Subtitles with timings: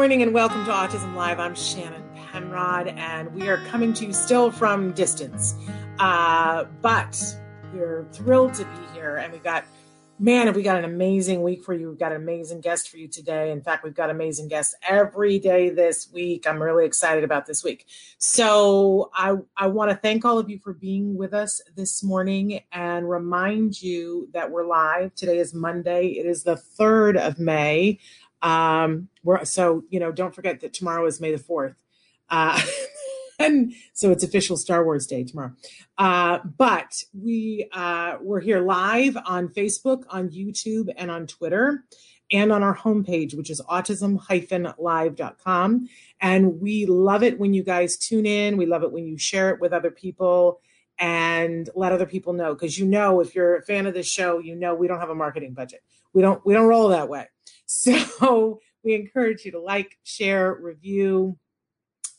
[0.00, 1.38] Morning and welcome to Autism Live.
[1.38, 5.54] I'm Shannon Penrod, and we are coming to you still from distance.
[5.98, 7.22] Uh, but
[7.74, 9.66] we're thrilled to be here, and we've got,
[10.18, 11.90] man, have we got an amazing week for you.
[11.90, 13.50] We've got an amazing guest for you today.
[13.50, 16.46] In fact, we've got amazing guests every day this week.
[16.48, 17.84] I'm really excited about this week.
[18.16, 22.62] So I, I want to thank all of you for being with us this morning
[22.72, 25.14] and remind you that we're live.
[25.14, 26.06] Today is Monday.
[26.12, 27.98] It is the 3rd of May.
[28.42, 31.74] Um, we're so you know, don't forget that tomorrow is May the fourth.
[32.28, 32.60] Uh,
[33.38, 35.52] and so it's official Star Wars Day tomorrow.
[35.98, 41.84] Uh, but we uh, we're here live on Facebook, on YouTube, and on Twitter,
[42.30, 45.88] and on our homepage, which is autism-live.com.
[46.20, 48.56] And we love it when you guys tune in.
[48.56, 50.60] We love it when you share it with other people
[50.98, 54.38] and let other people know because you know if you're a fan of this show,
[54.38, 55.82] you know we don't have a marketing budget.
[56.12, 57.26] We don't we don't roll that way.
[57.72, 61.38] So we encourage you to like, share, review,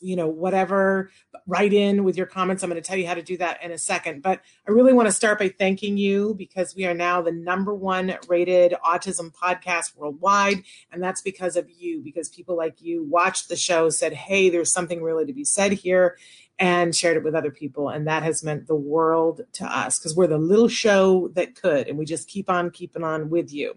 [0.02, 1.10] you know, whatever,
[1.46, 2.62] write in with your comments.
[2.62, 4.22] I'm going to tell you how to do that in a second.
[4.22, 7.74] But I really want to start by thanking you because we are now the number
[7.74, 10.62] one rated autism podcast worldwide.
[10.90, 14.72] And that's because of you, because people like you watched the show, said, hey, there's
[14.72, 16.16] something really to be said here
[16.62, 17.88] and shared it with other people.
[17.88, 21.88] And that has meant the world to us because we're the little show that could.
[21.88, 23.74] And we just keep on keeping on with you.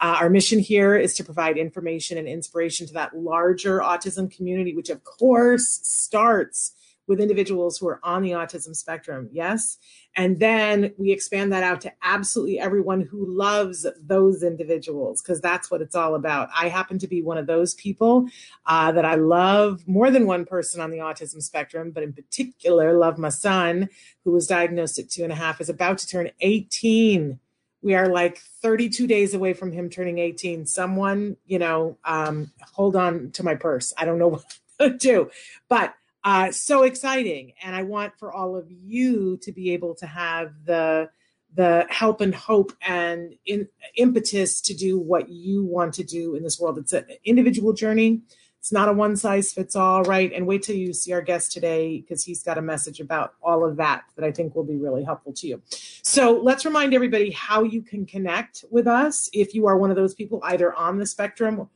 [0.00, 4.74] Uh, our mission here is to provide information and inspiration to that larger autism community,
[4.74, 6.72] which of course starts
[7.06, 9.28] with individuals who are on the autism spectrum.
[9.32, 9.78] Yes.
[10.16, 15.70] And then we expand that out to absolutely everyone who loves those individuals, because that's
[15.70, 16.48] what it's all about.
[16.56, 18.28] I happen to be one of those people
[18.66, 22.96] uh, that I love more than one person on the autism spectrum, but in particular,
[22.96, 23.88] love my son,
[24.24, 27.38] who was diagnosed at two and a half, is about to turn 18
[27.82, 32.96] we are like 32 days away from him turning 18 someone you know um, hold
[32.96, 35.30] on to my purse i don't know what to do
[35.68, 35.94] but
[36.24, 40.52] uh, so exciting and i want for all of you to be able to have
[40.64, 41.08] the
[41.56, 46.42] the help and hope and in, impetus to do what you want to do in
[46.42, 48.22] this world it's an individual journey
[48.64, 50.32] it's not a one size fits all, right?
[50.32, 53.62] And wait till you see our guest today because he's got a message about all
[53.62, 55.60] of that that I think will be really helpful to you.
[55.68, 59.96] So let's remind everybody how you can connect with us if you are one of
[59.96, 61.68] those people either on the spectrum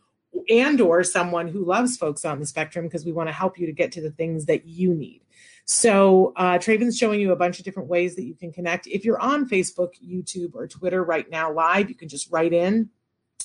[0.49, 3.67] and or someone who loves folks on the spectrum because we want to help you
[3.67, 5.23] to get to the things that you need.
[5.65, 8.87] So uh, Traven's showing you a bunch of different ways that you can connect.
[8.87, 12.89] If you're on Facebook, YouTube, or Twitter right now live, you can just write in.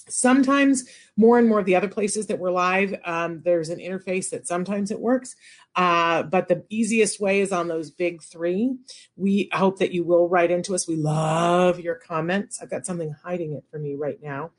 [0.10, 4.30] Sometimes more and more of the other places that we're live um, there's an interface
[4.32, 5.36] that sometimes it works
[5.76, 8.76] uh, but the easiest way is on those big three.
[9.16, 10.88] We hope that you will write into us.
[10.88, 12.62] We love your comments.
[12.62, 14.52] I've got something hiding it for me right now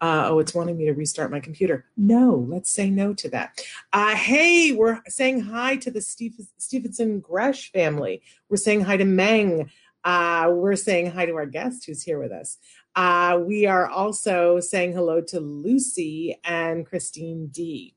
[0.00, 1.84] uh, oh, it's wanting me to restart my computer.
[1.96, 3.60] No, let's say no to that.
[3.92, 8.22] Uh, hey, we're saying hi to the Steve, Stevenson Gresh family.
[8.48, 9.70] We're saying hi to Meng.
[10.04, 12.58] Uh, we're saying hi to our guest who's here with us.
[12.94, 17.94] Uh, we are also saying hello to Lucy and Christine D.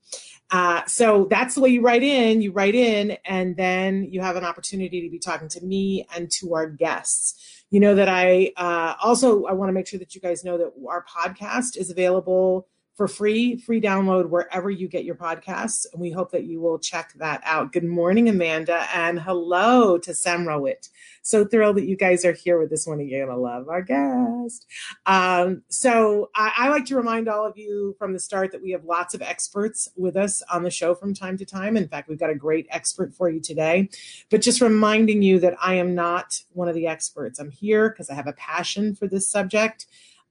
[0.49, 2.41] Uh, so that's the way you write in.
[2.41, 6.29] You write in, and then you have an opportunity to be talking to me and
[6.31, 7.60] to our guests.
[7.71, 10.57] You know that I uh, also I want to make sure that you guys know
[10.57, 12.67] that our podcast is available
[13.01, 15.87] for free, free download wherever you get your podcasts.
[15.91, 17.73] And we hope that you will check that out.
[17.73, 20.89] Good morning, Amanda, and hello to Sam Rowit.
[21.23, 23.81] So thrilled that you guys are here with this one You're going to love our
[23.81, 24.67] guest.
[25.07, 28.69] Um, so I, I like to remind all of you from the start that we
[28.69, 31.77] have lots of experts with us on the show from time to time.
[31.77, 33.89] In fact, we've got a great expert for you today.
[34.29, 37.39] But just reminding you that I am not one of the experts.
[37.39, 39.87] I'm here because I have a passion for this subject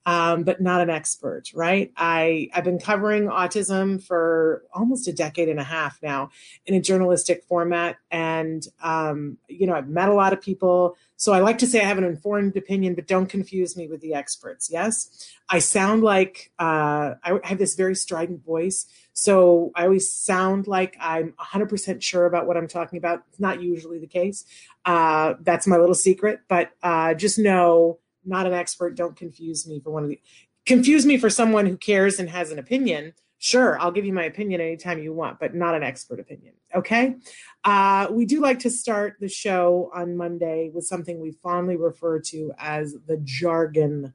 [0.06, 1.92] um, but not an expert, right?
[1.96, 6.30] I, I've been covering autism for almost a decade and a half now
[6.64, 7.96] in a journalistic format.
[8.10, 10.96] And, um, you know, I've met a lot of people.
[11.16, 14.00] So I like to say I have an informed opinion, but don't confuse me with
[14.00, 14.70] the experts.
[14.70, 15.30] Yes.
[15.50, 18.86] I sound like uh, I have this very strident voice.
[19.12, 23.22] So I always sound like I'm 100% sure about what I'm talking about.
[23.28, 24.46] It's not usually the case.
[24.86, 26.40] Uh, that's my little secret.
[26.48, 28.96] But uh, just know not an expert.
[28.96, 30.20] Don't confuse me for one of the
[30.66, 33.14] confuse me for someone who cares and has an opinion.
[33.38, 36.52] Sure, I'll give you my opinion anytime you want, but not an expert opinion.
[36.74, 37.16] Okay.
[37.64, 42.20] Uh, we do like to start the show on Monday with something we fondly refer
[42.20, 44.12] to as the jargon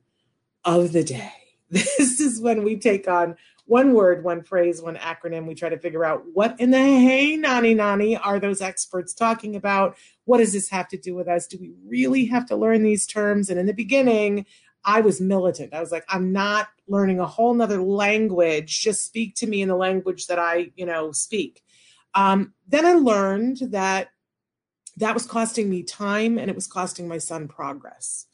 [0.63, 1.31] of the day.
[1.71, 3.35] This is when we take on
[3.65, 5.47] one word, one phrase, one acronym.
[5.47, 9.55] We try to figure out what in the hey, nani, nani are those experts talking
[9.55, 9.97] about?
[10.25, 11.47] What does this have to do with us?
[11.47, 13.49] Do we really have to learn these terms?
[13.49, 14.45] And in the beginning,
[14.83, 15.73] I was militant.
[15.73, 18.81] I was like, I'm not learning a whole nother language.
[18.81, 21.63] Just speak to me in the language that I, you know, speak.
[22.13, 24.09] Um, then I learned that
[24.97, 28.27] that was costing me time and it was costing my son progress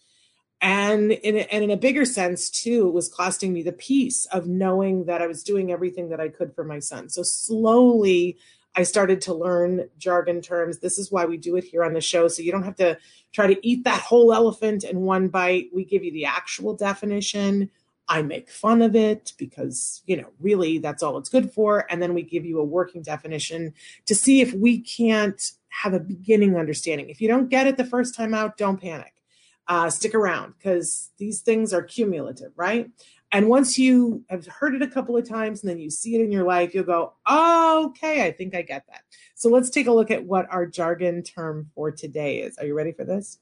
[0.61, 4.47] and in, and in a bigger sense too it was costing me the peace of
[4.47, 8.37] knowing that i was doing everything that i could for my son so slowly
[8.75, 10.79] i started to learn jargon terms.
[10.79, 12.27] This is why we do it here on the show.
[12.27, 12.97] So you don't have to
[13.33, 15.69] try to eat that whole elephant in one bite.
[15.73, 17.69] We give you the actual definition.
[18.07, 21.85] I make fun of it because you know really that's all it's good for.
[21.89, 23.73] And then we give you a working definition
[24.05, 27.09] to see if we can't have a beginning understanding.
[27.09, 29.13] If you don't get it the first time out don't panic.
[29.67, 32.89] Uh, stick around because these things are cumulative, right?
[33.31, 36.21] And once you have heard it a couple of times and then you see it
[36.21, 39.03] in your life, you'll go, oh, okay, I think I get that.
[39.35, 42.57] So let's take a look at what our jargon term for today is.
[42.57, 43.39] Are you ready for this?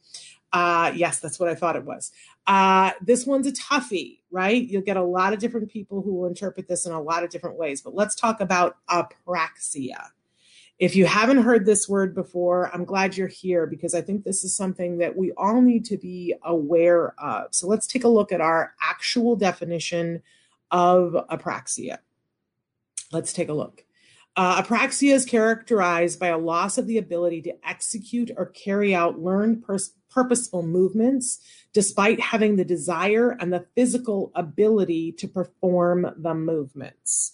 [0.51, 2.11] Uh, yes, that's what I thought it was.
[2.47, 4.63] Uh, this one's a toughie, right?
[4.63, 7.29] You'll get a lot of different people who will interpret this in a lot of
[7.29, 10.07] different ways, but let's talk about apraxia.
[10.79, 14.45] If you haven't heard this word before, I'm glad you're here because I think this
[14.45, 17.53] is something that we all need to be aware of.
[17.53, 20.23] So let's take a look at our actual definition
[20.71, 21.97] of apraxia.
[23.11, 23.83] Let's take a look.
[24.37, 29.19] Uh, apraxia is characterized by a loss of the ability to execute or carry out
[29.19, 31.39] learned pers- purposeful movements
[31.73, 37.33] despite having the desire and the physical ability to perform the movements.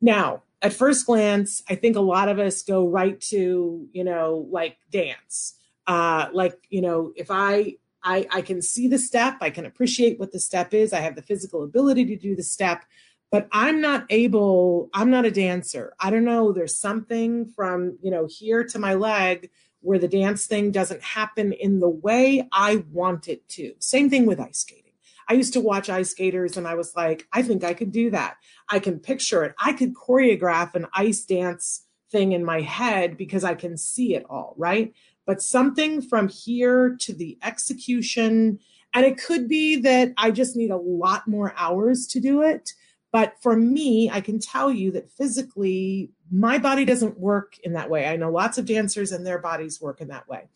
[0.00, 4.46] Now, at first glance, I think a lot of us go right to, you know,
[4.50, 5.54] like dance.
[5.86, 7.74] Uh, like, you know, if I,
[8.04, 11.16] I I can see the step, I can appreciate what the step is, I have
[11.16, 12.84] the physical ability to do the step,
[13.32, 15.94] but I'm not able, I'm not a dancer.
[15.98, 19.50] I don't know, there's something from, you know, here to my leg
[19.80, 23.74] where the dance thing doesn't happen in the way I want it to.
[23.80, 24.91] Same thing with ice skating.
[25.28, 28.10] I used to watch ice skaters and I was like, I think I could do
[28.10, 28.36] that.
[28.68, 29.54] I can picture it.
[29.58, 34.24] I could choreograph an ice dance thing in my head because I can see it
[34.28, 34.92] all, right?
[35.26, 38.58] But something from here to the execution,
[38.94, 42.72] and it could be that I just need a lot more hours to do it.
[43.12, 47.90] But for me, I can tell you that physically, my body doesn't work in that
[47.90, 48.06] way.
[48.08, 50.48] I know lots of dancers and their bodies work in that way.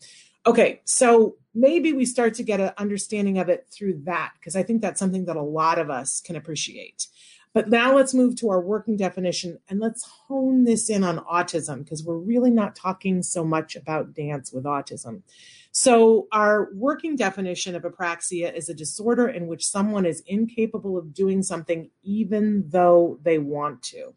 [0.45, 4.63] Okay, so maybe we start to get an understanding of it through that, because I
[4.63, 7.07] think that's something that a lot of us can appreciate.
[7.53, 11.83] But now let's move to our working definition and let's hone this in on autism,
[11.83, 15.23] because we're really not talking so much about dance with autism.
[15.71, 21.13] So, our working definition of apraxia is a disorder in which someone is incapable of
[21.13, 24.13] doing something even though they want to.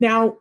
[0.00, 0.38] Now,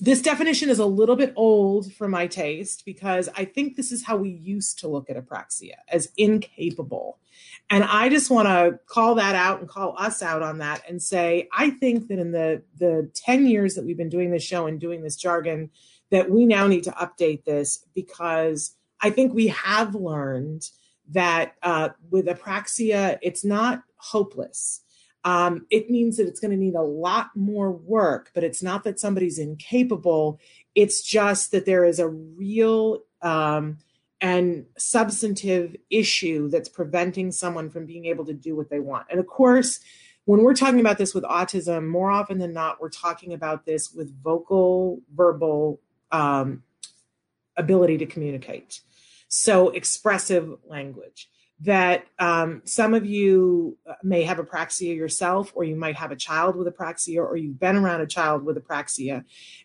[0.00, 4.04] this definition is a little bit old for my taste because I think this is
[4.04, 7.18] how we used to look at apraxia as incapable.
[7.70, 11.02] And I just want to call that out and call us out on that and
[11.02, 14.66] say, I think that in the, the 10 years that we've been doing this show
[14.66, 15.70] and doing this jargon,
[16.10, 20.68] that we now need to update this because I think we have learned
[21.10, 24.82] that uh, with apraxia, it's not hopeless
[25.24, 28.84] um, it means that it's going to need a lot more work, but it's not
[28.84, 30.40] that somebody's incapable.
[30.74, 33.78] It's just that there is a real um,
[34.20, 39.06] and substantive issue that's preventing someone from being able to do what they want.
[39.10, 39.80] And of course,
[40.24, 43.92] when we're talking about this with autism, more often than not, we're talking about this
[43.92, 45.80] with vocal, verbal
[46.12, 46.62] um,
[47.56, 48.80] ability to communicate.
[49.28, 51.28] So, expressive language
[51.60, 56.16] that um, some of you uh, may have apraxia yourself, or you might have a
[56.16, 59.24] child with apraxia, or you've been around a child with apraxia.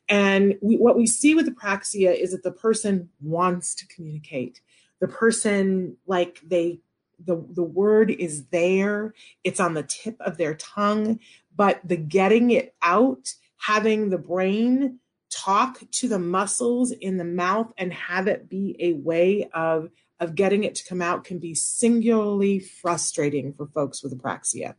[0.10, 4.60] And we, what we see with apraxia is that the person wants to communicate.
[5.02, 6.80] The person, like they,
[7.24, 11.20] the, the word is there, it's on the tip of their tongue,
[11.56, 17.72] but the getting it out, having the brain talk to the muscles in the mouth
[17.78, 19.90] and have it be a way of
[20.24, 24.76] of getting it to come out can be singularly frustrating for folks with apraxia.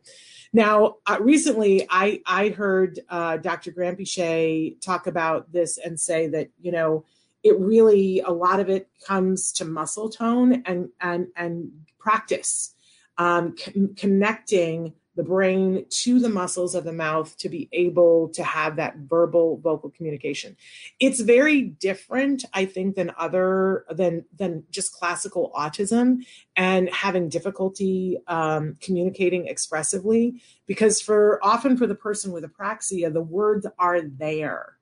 [0.51, 3.71] Now, uh, recently, I I heard uh, Dr.
[3.71, 7.05] Granpeesheh talk about this and say that you know
[7.43, 12.73] it really a lot of it comes to muscle tone and and and practice,
[13.17, 18.43] um, con- connecting the brain to the muscles of the mouth to be able to
[18.43, 20.55] have that verbal vocal communication.
[20.99, 28.17] It's very different i think than other than than just classical autism and having difficulty
[28.27, 34.77] um, communicating expressively because for often for the person with apraxia the words are there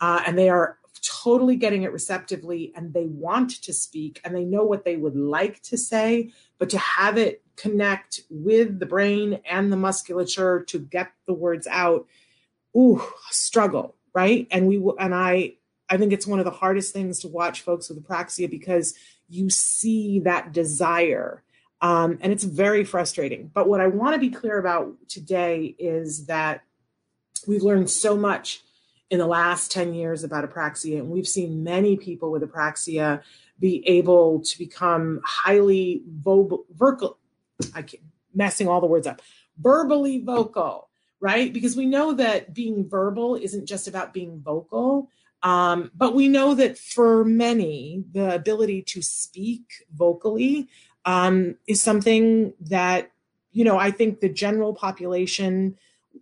[0.00, 4.44] uh, and they are totally getting it receptively and they want to speak and they
[4.44, 9.40] know what they would like to say but to have it connect with the brain
[9.48, 12.06] and the musculature to get the words out.
[12.76, 14.48] Ooh struggle right?
[14.50, 15.52] And we and i
[15.88, 18.94] i think it's one of the hardest things to watch folks with apraxia because
[19.28, 21.42] you see that desire.
[21.82, 23.50] Um, and it's very frustrating.
[23.52, 26.62] But what i want to be clear about today is that
[27.46, 28.62] we've learned so much
[29.10, 33.22] in the last 10 years about apraxia and we've seen many people with apraxia
[33.60, 37.18] be able to become highly vocal, vocal
[37.74, 38.02] I keep
[38.34, 39.22] messing all the words up,
[39.58, 40.88] verbally vocal,
[41.20, 41.52] right?
[41.52, 45.10] Because we know that being verbal isn't just about being vocal.
[45.42, 50.68] Um, but we know that for many, the ability to speak vocally
[51.04, 53.10] um, is something that,
[53.52, 55.78] you know, I think the general population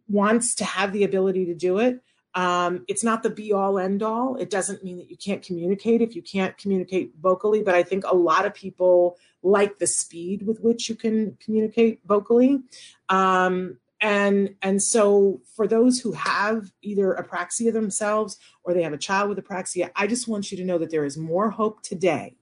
[0.09, 2.01] wants to have the ability to do it.
[2.35, 4.37] Um, it's not the be all end all.
[4.37, 8.05] It doesn't mean that you can't communicate if you can't communicate vocally, but I think
[8.05, 12.63] a lot of people like the speed with which you can communicate vocally.
[13.09, 18.99] Um, and and so for those who have either apraxia themselves or they have a
[18.99, 22.37] child with apraxia, I just want you to know that there is more hope today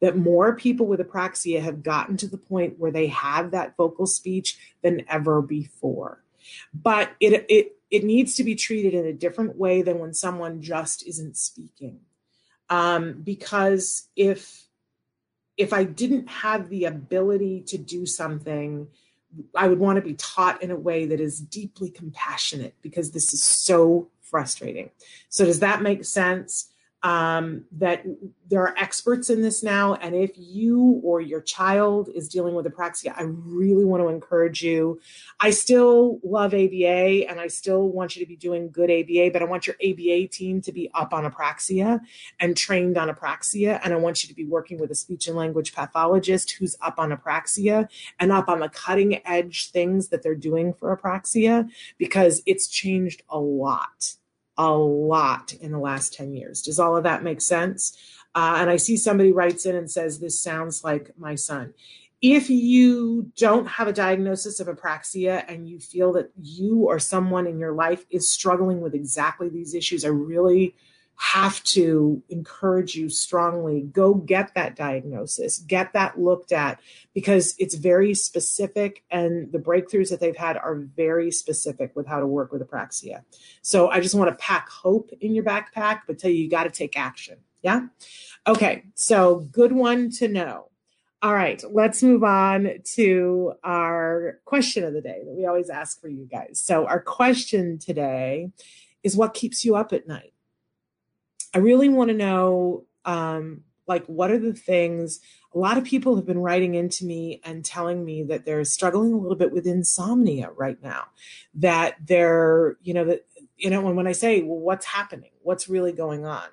[0.00, 4.06] that more people with apraxia have gotten to the point where they have that vocal
[4.06, 6.22] speech than ever before.
[6.72, 10.62] But it it it needs to be treated in a different way than when someone
[10.62, 12.00] just isn't speaking.
[12.70, 14.67] Um, because if
[15.58, 18.86] if I didn't have the ability to do something,
[19.54, 23.34] I would want to be taught in a way that is deeply compassionate because this
[23.34, 24.90] is so frustrating.
[25.28, 26.70] So, does that make sense?
[27.02, 28.04] Um, that
[28.50, 29.94] there are experts in this now.
[29.94, 34.62] And if you or your child is dealing with apraxia, I really want to encourage
[34.62, 35.00] you.
[35.38, 39.42] I still love ABA and I still want you to be doing good ABA, but
[39.42, 42.00] I want your ABA team to be up on apraxia
[42.40, 43.80] and trained on apraxia.
[43.84, 46.98] And I want you to be working with a speech and language pathologist who's up
[46.98, 47.88] on apraxia
[48.18, 53.22] and up on the cutting edge things that they're doing for apraxia because it's changed
[53.28, 54.16] a lot
[54.58, 56.60] a lot in the last 10 years.
[56.60, 57.96] Does all of that make sense?
[58.34, 61.72] Uh, and I see somebody writes in and says, This sounds like my son.
[62.20, 67.46] If you don't have a diagnosis of apraxia and you feel that you or someone
[67.46, 70.74] in your life is struggling with exactly these issues, I really
[71.18, 76.80] have to encourage you strongly go get that diagnosis, get that looked at
[77.12, 82.20] because it's very specific and the breakthroughs that they've had are very specific with how
[82.20, 83.22] to work with apraxia.
[83.62, 86.64] So I just want to pack hope in your backpack, but tell you you got
[86.64, 87.38] to take action.
[87.62, 87.86] Yeah.
[88.46, 88.84] Okay.
[88.94, 90.66] So good one to know.
[91.20, 96.00] All right, let's move on to our question of the day that we always ask
[96.00, 96.62] for you guys.
[96.64, 98.52] So, our question today
[99.02, 100.32] is what keeps you up at night?
[101.54, 105.20] I really want to know um, like what are the things
[105.54, 109.12] a lot of people have been writing into me and telling me that they're struggling
[109.12, 111.04] a little bit with insomnia right now
[111.54, 113.26] that they're you know that
[113.56, 115.30] you know when, when i say well what's happening?
[115.42, 116.46] What's really going on?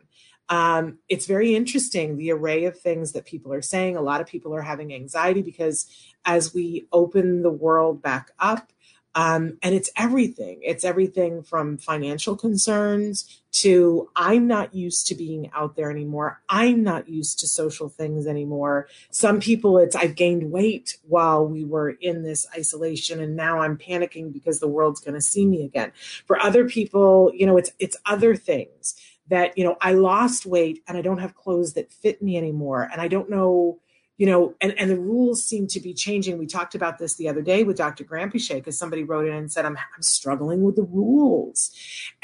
[0.47, 3.97] Um, it's very interesting the array of things that people are saying.
[3.97, 5.87] A lot of people are having anxiety because
[6.23, 8.71] as we open the world back up
[9.15, 10.59] Um, and it's everything.
[10.61, 16.41] It's everything from financial concerns to I'm not used to being out there anymore.
[16.49, 18.89] I'm not used to social things anymore.
[19.11, 23.77] Some people, it's I've gained weight while we were in this isolation, and now I'm
[23.77, 25.93] panicking because the world's going to see me again.
[26.25, 28.95] For other people, you know, it's it's other things
[29.29, 32.89] that you know I lost weight and I don't have clothes that fit me anymore,
[32.91, 33.79] and I don't know
[34.17, 36.37] you know, and, and the rules seem to be changing.
[36.37, 38.03] We talked about this the other day with Dr.
[38.03, 41.71] Granpeesheh because somebody wrote in and said, I'm, I'm struggling with the rules.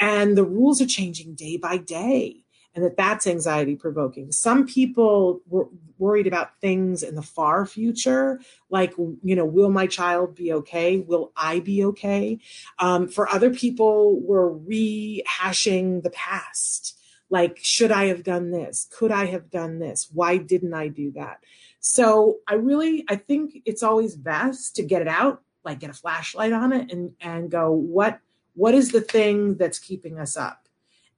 [0.00, 2.42] And the rules are changing day by day
[2.74, 4.32] and that that's anxiety provoking.
[4.32, 5.68] Some people were
[5.98, 10.98] worried about things in the far future, like, you know, will my child be okay?
[10.98, 12.38] Will I be okay?
[12.78, 16.98] Um, for other people, we're rehashing the past.
[17.28, 18.88] Like, should I have done this?
[18.90, 20.08] Could I have done this?
[20.12, 21.40] Why didn't I do that?
[21.82, 25.94] So I really, I think it's always best to get it out, like get a
[25.94, 28.20] flashlight on it and, and go, what,
[28.54, 30.68] what is the thing that's keeping us up?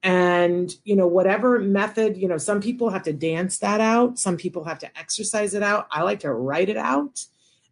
[0.03, 4.19] And, you know, whatever method, you know, some people have to dance that out.
[4.19, 5.87] Some people have to exercise it out.
[5.91, 7.23] I like to write it out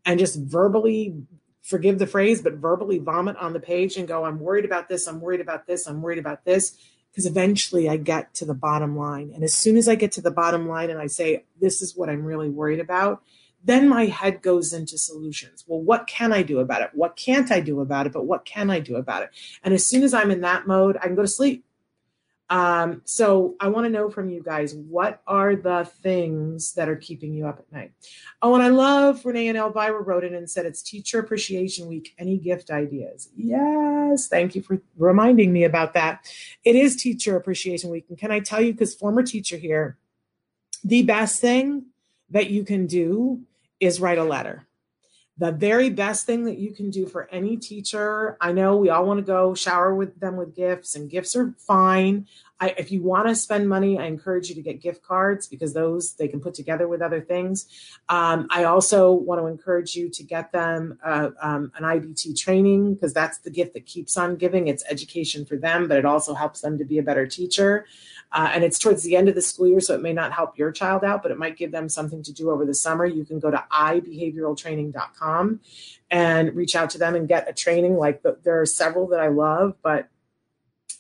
[0.05, 1.15] and just verbally
[1.63, 5.07] forgive the phrase, but verbally vomit on the page and go, I'm worried about this.
[5.07, 5.87] I'm worried about this.
[5.87, 6.77] I'm worried about this
[7.13, 9.33] because eventually I get to the bottom line.
[9.35, 11.95] And as soon as I get to the bottom line and I say, this is
[11.95, 13.23] what I'm really worried about,
[13.63, 15.65] then my head goes into solutions.
[15.69, 16.91] Well, what can I do about it?
[16.95, 18.13] What can't I do about it?
[18.13, 19.31] But what can I do about it?
[19.63, 21.65] And as soon as I'm in that mode, I can go to sleep.
[22.53, 26.97] Um, so I want to know from you guys what are the things that are
[26.97, 27.93] keeping you up at night?
[28.43, 32.13] Oh, and I love Renee and Elvira wrote in and said it's Teacher Appreciation Week.
[32.19, 33.31] Any gift ideas?
[33.35, 36.31] Yes, thank you for reminding me about that.
[36.63, 39.97] It is Teacher Appreciation Week, and can I tell you, because former teacher here,
[40.85, 41.87] the best thing
[42.29, 43.41] that you can do
[43.81, 44.67] is write a letter
[45.39, 49.07] the very best thing that you can do for any teacher i know we all
[49.07, 52.27] want to go shower with them with gifts and gifts are fine.
[52.61, 55.73] I, if you want to spend money i encourage you to get gift cards because
[55.73, 57.67] those they can put together with other things.
[58.09, 62.95] Um, i also want to encourage you to get them uh, um, an ibt training
[62.95, 64.69] because that's the gift that keeps on giving.
[64.69, 67.87] It's education for them but it also helps them to be a better teacher
[68.33, 70.57] uh, and it's towards the end of the school year, so it may not help
[70.57, 73.05] your child out, but it might give them something to do over the summer.
[73.05, 75.61] You can go to ibehavioraltraining.com
[76.11, 77.97] and reach out to them and get a training.
[77.97, 80.09] Like the, there are several that I love, but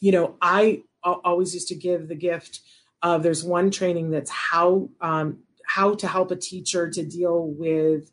[0.01, 2.61] you know, I always used to give the gift
[3.03, 8.11] of there's one training that's how um, how to help a teacher to deal with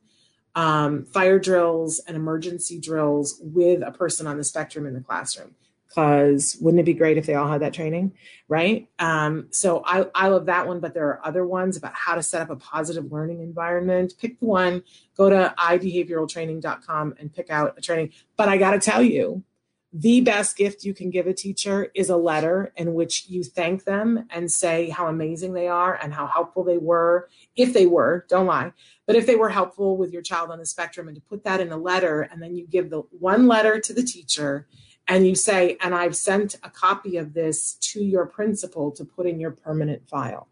[0.56, 5.56] um, fire drills and emergency drills with a person on the spectrum in the classroom
[5.90, 8.14] because wouldn't it be great if they all had that training
[8.48, 8.88] right?
[8.98, 12.24] Um, so I, I love that one but there are other ones about how to
[12.24, 14.14] set up a positive learning environment.
[14.20, 14.84] Pick the one
[15.16, 18.12] go to ibehavioraltraining.com and pick out a training.
[18.38, 19.44] But i got to tell you
[19.92, 23.86] the best gift you can give a teacher is a letter in which you thank
[23.86, 28.26] them and say how amazing they are and how helpful they were if they were
[28.30, 28.72] don't lie
[29.08, 31.60] but if they were helpful with your child on the spectrum and to put that
[31.60, 34.68] in a letter and then you give the one letter to the teacher
[35.10, 39.26] and you say, and I've sent a copy of this to your principal to put
[39.26, 40.48] in your permanent file.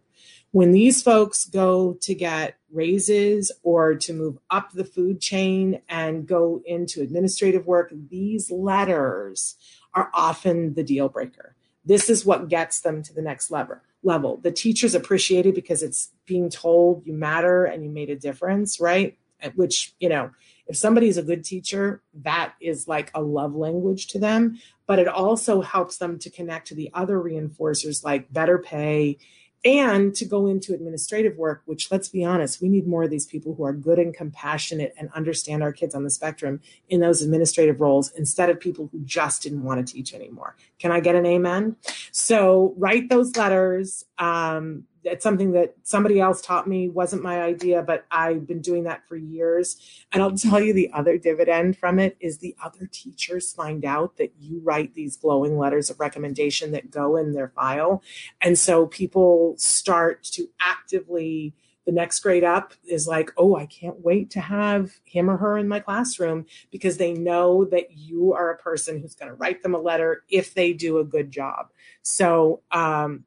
[0.51, 6.25] When these folks go to get raises or to move up the food chain and
[6.25, 9.55] go into administrative work, these letters
[9.93, 11.55] are often the deal breaker.
[11.85, 13.77] This is what gets them to the next level.
[14.01, 14.37] Level.
[14.37, 18.79] The teachers appreciate it because it's being told you matter and you made a difference,
[18.79, 19.17] right?
[19.53, 20.31] Which, you know,
[20.67, 25.07] if somebody's a good teacher, that is like a love language to them, but it
[25.07, 29.17] also helps them to connect to the other reinforcers like better pay
[29.65, 33.25] and to go into administrative work, which let's be honest, we need more of these
[33.25, 37.21] people who are good and compassionate and understand our kids on the spectrum in those
[37.21, 40.55] administrative roles instead of people who just didn't want to teach anymore.
[40.79, 41.75] Can I get an amen?
[42.11, 44.05] So write those letters.
[44.17, 48.83] Um, it's something that somebody else taught me wasn't my idea but i've been doing
[48.83, 52.87] that for years and i'll tell you the other dividend from it is the other
[52.91, 57.49] teachers find out that you write these glowing letters of recommendation that go in their
[57.49, 58.01] file
[58.41, 61.53] and so people start to actively
[61.87, 65.57] the next grade up is like, oh, I can't wait to have him or her
[65.57, 69.63] in my classroom because they know that you are a person who's going to write
[69.63, 71.67] them a letter if they do a good job.
[72.01, 73.23] So, um,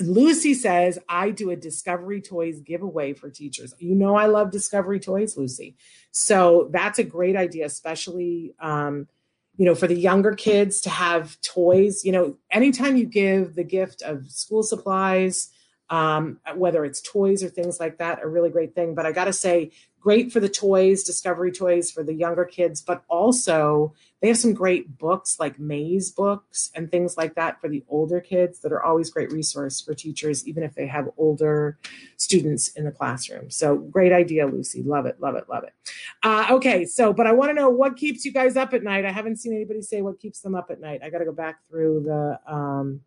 [0.00, 3.74] Lucy says, I do a Discovery Toys giveaway for teachers.
[3.78, 5.76] You know, I love Discovery Toys, Lucy.
[6.10, 9.08] So that's a great idea, especially, um,
[9.56, 12.04] you know, for the younger kids to have toys.
[12.04, 15.50] You know, anytime you give the gift of school supplies,
[15.90, 18.94] um, whether it's toys or things like that, a really great thing.
[18.94, 22.80] But I got to say, great for the toys, Discovery toys for the younger kids,
[22.80, 27.68] but also they have some great books like maze books and things like that for
[27.68, 31.78] the older kids that are always great resource for teachers, even if they have older
[32.16, 33.50] students in the classroom.
[33.50, 34.82] So great idea, Lucy.
[34.82, 35.74] Love it, love it, love it.
[36.22, 39.04] Uh, okay, so but I want to know what keeps you guys up at night.
[39.04, 41.00] I haven't seen anybody say what keeps them up at night.
[41.02, 43.02] I got to go back through the um,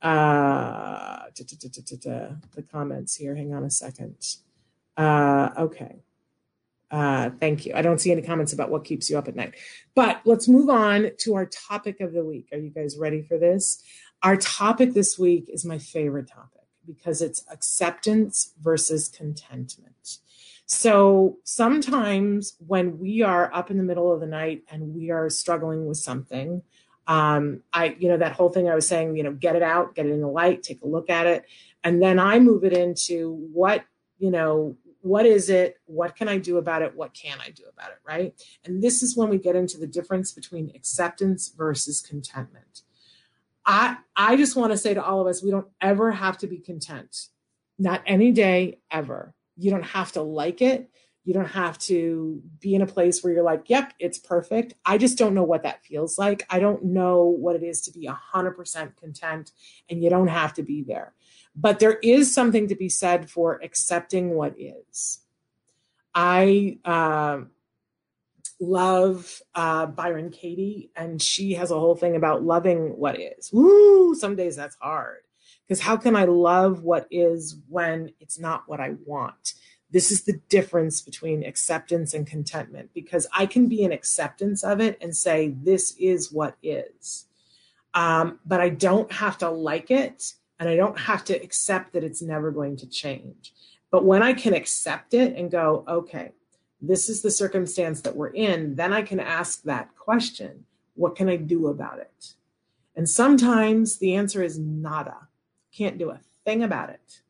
[0.00, 3.34] uh, the comments here.
[3.34, 4.36] Hang on a second.
[4.96, 6.02] Uh, okay.
[6.90, 7.74] Uh, thank you.
[7.74, 9.54] I don't see any comments about what keeps you up at night.
[9.94, 12.48] But let's move on to our topic of the week.
[12.52, 13.82] Are you guys ready for this?
[14.22, 20.18] Our topic this week is my favorite topic because it's acceptance versus contentment.
[20.64, 25.30] So sometimes when we are up in the middle of the night and we are
[25.30, 26.62] struggling with something,
[27.06, 29.94] um, I, you know, that whole thing I was saying, you know, get it out,
[29.94, 31.44] get it in the light, take a look at it.
[31.82, 33.84] And then I move it into what,
[34.18, 35.76] you know, what is it?
[35.86, 36.96] What can I do about it?
[36.96, 37.98] What can I do about it?
[38.06, 38.34] Right.
[38.64, 42.82] And this is when we get into the difference between acceptance versus contentment.
[43.64, 46.46] I, I just want to say to all of us, we don't ever have to
[46.46, 47.26] be content.
[47.78, 49.34] Not any day ever.
[49.56, 50.90] You don't have to like it.
[51.24, 54.72] You don't have to be in a place where you're like, yep, it's perfect.
[54.86, 56.46] I just don't know what that feels like.
[56.48, 59.52] I don't know what it is to be 100% content,
[59.90, 61.12] and you don't have to be there.
[61.60, 65.18] But there is something to be said for accepting what is.
[66.14, 67.40] I uh,
[68.60, 73.52] love uh, Byron Katie, and she has a whole thing about loving what is.
[73.52, 75.18] Woo, some days that's hard.
[75.66, 79.54] Because how can I love what is when it's not what I want?
[79.90, 84.80] This is the difference between acceptance and contentment because I can be in acceptance of
[84.80, 87.26] it and say, this is what is.
[87.94, 92.04] Um, but I don't have to like it and I don't have to accept that
[92.04, 93.52] it's never going to change.
[93.90, 96.32] But when I can accept it and go, okay,
[96.80, 101.28] this is the circumstance that we're in, then I can ask that question what can
[101.28, 102.34] I do about it?
[102.96, 105.28] And sometimes the answer is nada.
[105.72, 107.20] Can't do a thing about it.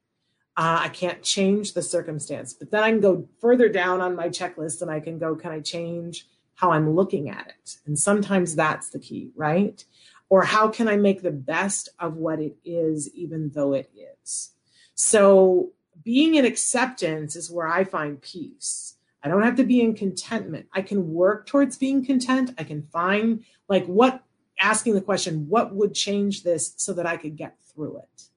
[0.56, 2.54] Uh, I can't change the circumstance.
[2.54, 5.52] But then I can go further down on my checklist and I can go, can
[5.52, 7.76] I change how I'm looking at it?
[7.84, 9.84] And sometimes that's the key, right?
[10.30, 13.90] Or how can I make the best of what it is, even though it
[14.22, 14.50] is?
[14.94, 15.70] So
[16.04, 18.94] being in acceptance is where I find peace.
[19.22, 20.66] I don't have to be in contentment.
[20.72, 22.52] I can work towards being content.
[22.58, 24.22] I can find like what
[24.60, 28.28] asking the question, what would change this so that I could get through it?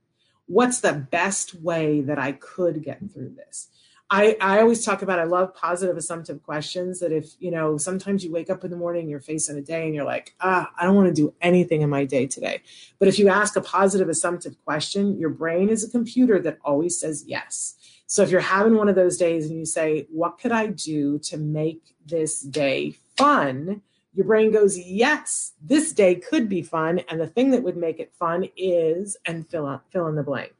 [0.51, 3.69] what's the best way that I could get through this?
[4.13, 8.25] I, I always talk about I love positive assumptive questions that if you know sometimes
[8.25, 10.83] you wake up in the morning you're facing a day and you're like ah I
[10.83, 12.61] don't want to do anything in my day today
[12.99, 16.99] but if you ask a positive assumptive question your brain is a computer that always
[16.99, 20.51] says yes so if you're having one of those days and you say what could
[20.51, 23.81] I do to make this day fun
[24.13, 26.99] your brain goes, yes, this day could be fun.
[27.07, 30.21] And the thing that would make it fun is, and fill, out, fill in the
[30.21, 30.53] blank.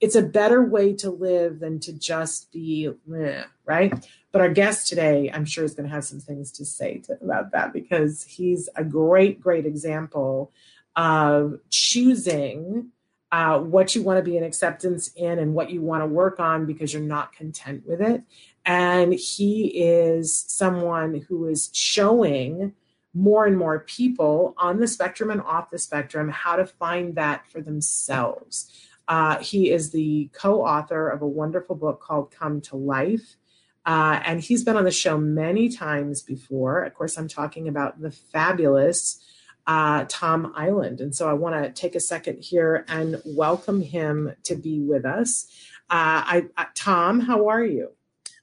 [0.00, 3.92] It's a better way to live than to just be, meh, right?
[4.32, 7.18] But our guest today, I'm sure, is going to have some things to say to,
[7.22, 10.52] about that because he's a great, great example
[10.96, 12.90] of choosing
[13.32, 16.38] uh, what you want to be in acceptance in and what you want to work
[16.38, 18.22] on because you're not content with it.
[18.64, 22.74] And he is someone who is showing
[23.12, 27.46] more and more people on the spectrum and off the spectrum how to find that
[27.48, 28.70] for themselves.
[29.06, 33.36] Uh, he is the co author of a wonderful book called Come to Life.
[33.86, 36.84] Uh, and he's been on the show many times before.
[36.84, 39.22] Of course, I'm talking about the fabulous
[39.66, 41.00] uh, Tom Iland.
[41.00, 45.04] And so I want to take a second here and welcome him to be with
[45.04, 45.46] us.
[45.90, 47.90] Uh, I, uh, Tom, how are you?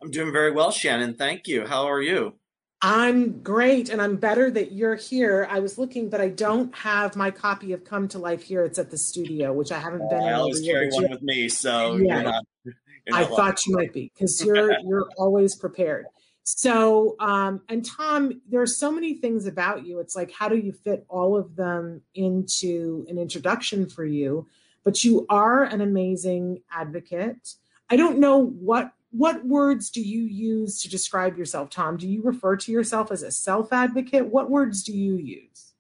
[0.01, 1.13] I'm doing very well, Shannon.
[1.15, 1.65] Thank you.
[1.65, 2.35] How are you?
[2.81, 5.47] I'm great and I'm better that you're here.
[5.49, 8.63] I was looking, but I don't have my copy of Come to Life here.
[8.63, 10.23] It's at the studio, which I haven't been.
[10.23, 12.15] I always carry one with me, so yeah.
[12.15, 12.75] You're not, you're
[13.13, 16.07] I thought you might be because you're you're always prepared.
[16.43, 19.99] So, um, and Tom, there are so many things about you.
[19.99, 24.47] It's like, how do you fit all of them into an introduction for you?
[24.83, 27.53] But you are an amazing advocate.
[27.91, 31.97] I don't know what what words do you use to describe yourself, Tom?
[31.97, 34.27] Do you refer to yourself as a self advocate?
[34.27, 35.73] What words do you use?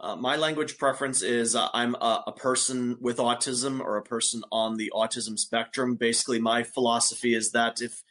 [0.00, 4.42] Uh, my language preference is uh, I'm a, a, person with autism or a person
[4.52, 5.94] on the autism spectrum.
[5.94, 8.02] Basically, my philosophy is that if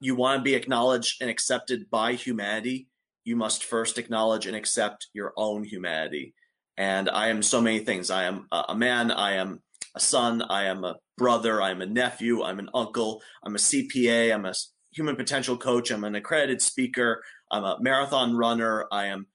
[0.00, 2.88] you want to be acknowledged and accepted by humanity,
[3.24, 6.34] you must first acknowledge and accept your own humanity.
[6.76, 8.10] And I am so many things.
[8.10, 9.62] I am a, a man, I am
[9.94, 14.34] a son, I am a brother, I'm a nephew, I'm an uncle, I'm a CPA,
[14.34, 14.54] I'm a
[14.90, 19.26] human potential coach, I'm an accredited speaker, I'm a marathon runner, I am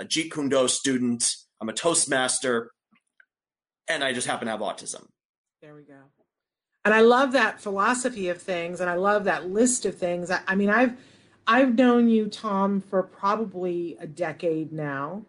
[0.00, 2.72] a Jeet Kune Do student, I'm a Toastmaster,
[3.88, 5.06] and I just happen to have autism.
[5.62, 6.00] There we go.
[6.84, 10.32] And I love that philosophy of things, and I love that list of things.
[10.32, 10.96] I, I mean, I've
[11.46, 15.22] I've known you, Tom, for probably a decade now,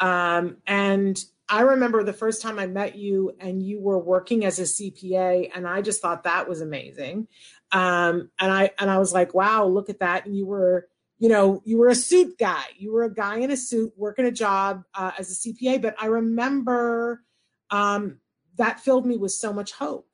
[0.00, 4.58] um, and I remember the first time I met you, and you were working as
[4.58, 7.28] a CPA, and I just thought that was amazing.
[7.70, 10.24] Um, and I and I was like, wow, look at that!
[10.24, 10.88] And you were
[11.18, 12.64] you know, you were a suit guy.
[12.78, 15.80] You were a guy in a suit working a job uh, as a CPA.
[15.80, 17.22] But I remember
[17.70, 18.18] um,
[18.56, 20.08] that filled me with so much hope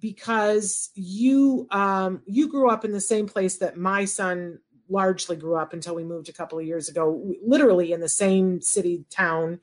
[0.00, 5.54] because you um, you grew up in the same place that my son largely grew
[5.54, 9.60] up until we moved a couple of years ago, literally in the same city town.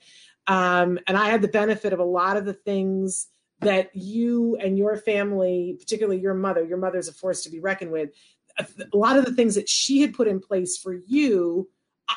[0.47, 3.27] Um, and I had the benefit of a lot of the things
[3.59, 7.91] that you and your family, particularly your mother, your mother's a force to be reckoned
[7.91, 8.09] with,
[8.59, 11.67] a lot of the things that she had put in place for you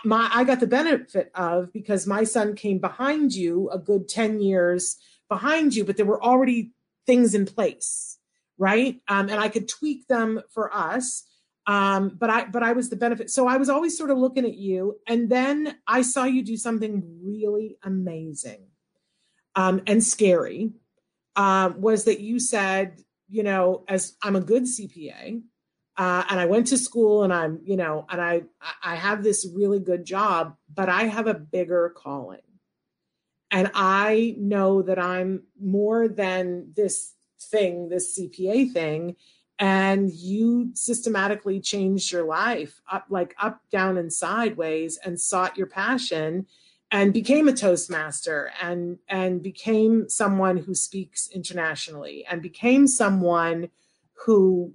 [0.05, 4.39] my I got the benefit of because my son came behind you a good 10
[4.39, 4.97] years
[5.29, 6.73] behind you but there were already
[7.07, 8.19] things in place
[8.59, 9.01] right?
[9.09, 11.25] Um, and I could tweak them for us
[11.69, 14.45] um, but I but I was the benefit so I was always sort of looking
[14.45, 18.67] at you and then I saw you do something really amazing
[19.55, 20.73] um, and scary
[21.37, 25.43] um, was that you said you know as I'm a good CPA
[25.99, 28.43] uh, and I went to school and I'm, you know, and I
[28.85, 32.39] I have this really good job, but I have a bigger calling.
[33.51, 39.17] And I know that I'm more than this thing, this CPA thing.
[39.59, 45.67] And you systematically changed your life up, like up, down, and sideways, and sought your
[45.67, 46.47] passion
[46.91, 53.69] and became a toastmaster and and became someone who speaks internationally and became someone
[54.25, 54.73] who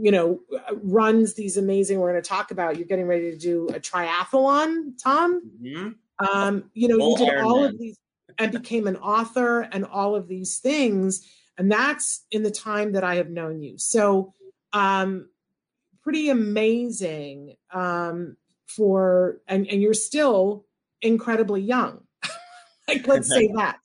[0.00, 0.40] you know,
[0.82, 1.98] runs these amazing.
[1.98, 2.76] We're going to talk about.
[2.76, 5.42] You're getting ready to do a triathlon, Tom.
[5.60, 5.88] Mm-hmm.
[6.24, 7.98] Um, you know, Full you did all of these
[8.38, 11.26] and became an author and all of these things,
[11.58, 13.76] and that's in the time that I have known you.
[13.78, 14.32] So,
[14.72, 15.28] um,
[16.02, 20.64] pretty amazing um, for, and and you're still
[21.02, 22.00] incredibly young.
[22.88, 23.78] like, let's say that.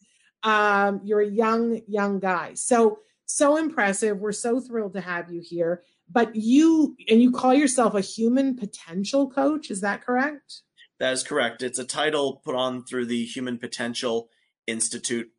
[0.44, 2.54] Um, you're a young, young guy.
[2.54, 4.20] So so impressive.
[4.20, 8.56] We're so thrilled to have you here but you and you call yourself a human
[8.56, 10.62] potential coach is that correct
[11.00, 14.30] that is correct it's a title put on through the human potential
[14.68, 15.30] institute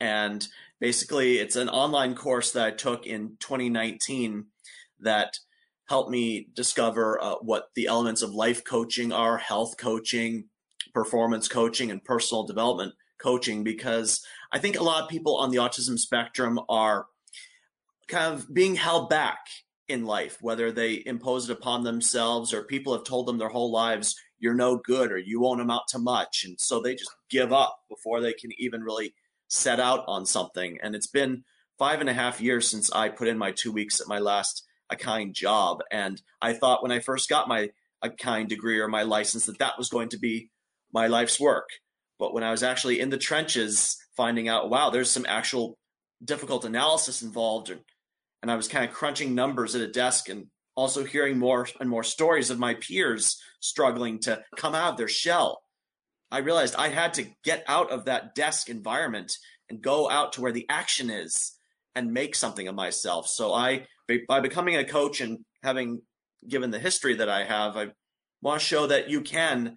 [0.00, 0.48] and
[0.80, 4.46] basically it's an online course that i took in 2019
[5.00, 5.38] that
[5.88, 10.44] helped me discover uh, what the elements of life coaching are health coaching
[10.94, 15.58] performance coaching and personal development coaching because i think a lot of people on the
[15.58, 17.06] autism spectrum are
[18.08, 19.38] kind of being held back
[19.90, 23.72] in life, whether they impose it upon themselves or people have told them their whole
[23.72, 26.44] lives, you're no good or you won't amount to much.
[26.44, 29.14] And so they just give up before they can even really
[29.50, 30.78] set out on something.
[30.82, 31.44] And it's been
[31.78, 34.64] five and a half years since I put in my two weeks at my last
[34.88, 35.80] a kind job.
[35.90, 37.70] And I thought when I first got my
[38.02, 40.48] a kind degree or my license that that was going to be
[40.92, 41.68] my life's work.
[42.18, 45.76] But when I was actually in the trenches, finding out, wow, there's some actual
[46.24, 47.80] difficult analysis involved and
[48.42, 51.90] and I was kind of crunching numbers at a desk and also hearing more and
[51.90, 55.62] more stories of my peers struggling to come out of their shell.
[56.30, 59.32] I realized I had to get out of that desk environment
[59.68, 61.52] and go out to where the action is
[61.94, 63.28] and make something of myself.
[63.28, 63.86] So I,
[64.28, 66.02] by becoming a coach and having
[66.48, 67.88] given the history that I have, I
[68.42, 69.76] want to show that you can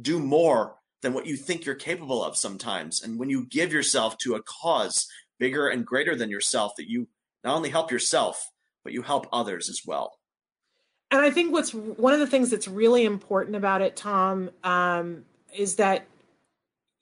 [0.00, 3.02] do more than what you think you're capable of sometimes.
[3.02, 5.06] And when you give yourself to a cause
[5.38, 7.08] bigger and greater than yourself, that you
[7.44, 8.50] not only help yourself,
[8.84, 10.18] but you help others as well.
[11.10, 15.24] And I think what's one of the things that's really important about it, Tom, um,
[15.56, 16.06] is that,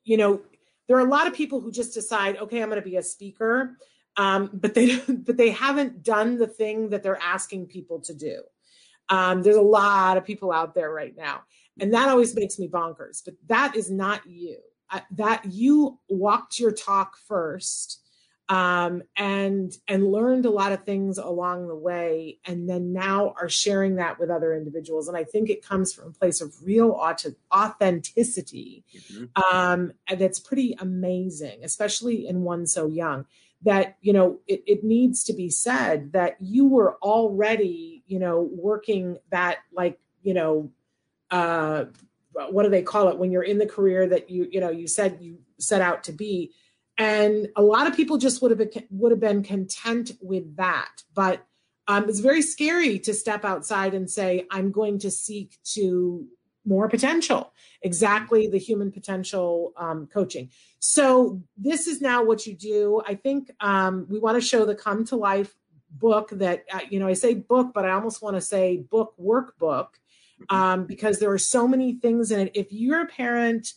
[0.04, 0.42] you know,
[0.88, 3.02] there are a lot of people who just decide, okay, I'm going to be a
[3.02, 3.76] speaker,
[4.16, 8.42] um, but they but they haven't done the thing that they're asking people to do.
[9.08, 11.42] Um, there's a lot of people out there right now,
[11.78, 13.22] and that always makes me bonkers.
[13.24, 14.58] But that is not you.
[14.90, 18.00] Uh, that you walked your talk first
[18.50, 23.48] um, and and learned a lot of things along the way and then now are
[23.48, 26.90] sharing that with other individuals and i think it comes from a place of real
[27.54, 29.56] authenticity mm-hmm.
[29.56, 33.24] um, and that's pretty amazing especially in one so young
[33.62, 38.50] that you know it, it needs to be said that you were already you know
[38.52, 40.70] working that like you know
[41.30, 41.84] uh
[42.32, 44.88] what do they call it when you're in the career that you you know you
[44.88, 46.52] said you set out to be
[47.00, 51.02] and a lot of people just would have been would have been content with that.
[51.14, 51.46] But
[51.88, 56.26] um, it's very scary to step outside and say i'm going to seek to
[56.66, 57.52] more potential.
[57.82, 60.50] Exactly the human potential um, coaching.
[60.78, 63.02] So this is now what you do.
[63.06, 65.54] I think um, we want to show the come to life
[65.90, 69.12] book that uh, you know i say book but i almost want to say book
[69.20, 69.88] workbook
[70.40, 70.54] mm-hmm.
[70.54, 72.52] um, because there are so many things in it.
[72.54, 73.72] If you're a parent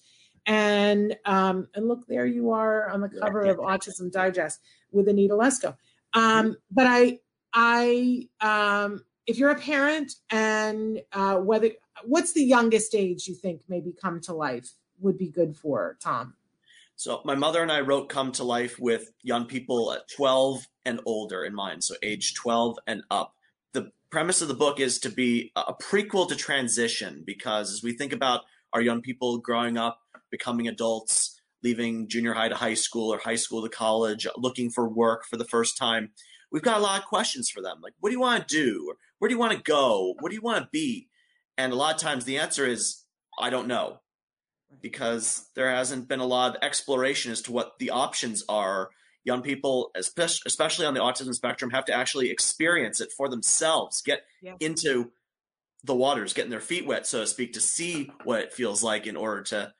[0.45, 4.59] and um, and look there you are on the cover of autism digest
[4.91, 5.75] with anita lesko.
[6.13, 6.51] Um, mm-hmm.
[6.71, 7.19] but i
[7.53, 11.71] i um, if you're a parent and uh, whether
[12.03, 16.33] what's the youngest age you think maybe come to life would be good for tom?
[16.95, 20.99] So my mother and i wrote come to life with young people at 12 and
[21.05, 23.33] older in mind so age 12 and up.
[23.71, 27.93] The premise of the book is to be a prequel to transition because as we
[27.93, 28.41] think about
[28.73, 30.02] our young people growing up
[30.33, 34.89] becoming adults, leaving junior high to high school or high school to college, looking for
[34.89, 36.09] work for the first time,
[36.51, 37.77] we've got a lot of questions for them.
[37.83, 38.93] Like, what do you want to do?
[39.19, 40.15] Where do you want to go?
[40.19, 41.07] What do you want to be?
[41.55, 43.03] And a lot of times the answer is,
[43.39, 43.99] I don't know,
[44.81, 48.89] because there hasn't been a lot of exploration as to what the options are.
[49.23, 54.23] Young people, especially on the autism spectrum, have to actually experience it for themselves, get
[54.41, 54.55] yeah.
[54.59, 55.11] into
[55.83, 59.05] the waters, getting their feet wet, so to speak, to see what it feels like
[59.05, 59.73] in order to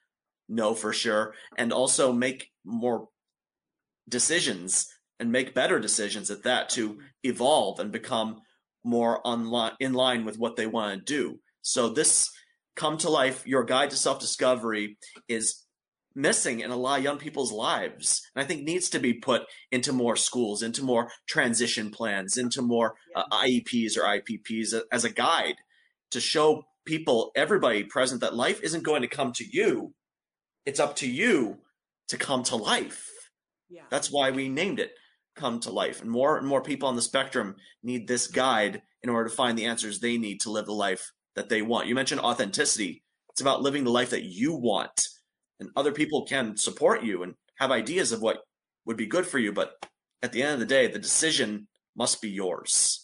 [0.47, 3.07] know for sure, and also make more
[4.09, 4.87] decisions
[5.19, 8.41] and make better decisions at that to evolve and become
[8.83, 11.39] more online, in line with what they want to do.
[11.61, 12.29] So this
[12.75, 15.63] come to life, your guide to self-discovery is
[16.15, 19.43] missing in a lot of young people's lives and i think needs to be put
[19.71, 25.09] into more schools into more transition plans into more uh, ieps or ipps as a
[25.09, 25.55] guide
[26.11, 29.93] to show people everybody present that life isn't going to come to you
[30.65, 31.57] it's up to you
[32.09, 33.09] to come to life.
[33.69, 33.83] Yeah.
[33.89, 34.91] That's why we named it
[35.35, 36.01] Come to Life.
[36.01, 39.57] And more and more people on the spectrum need this guide in order to find
[39.57, 41.87] the answers they need to live the life that they want.
[41.87, 43.03] You mentioned authenticity.
[43.31, 45.07] It's about living the life that you want.
[45.59, 48.39] And other people can support you and have ideas of what
[48.85, 49.51] would be good for you.
[49.51, 49.73] But
[50.21, 53.02] at the end of the day, the decision must be yours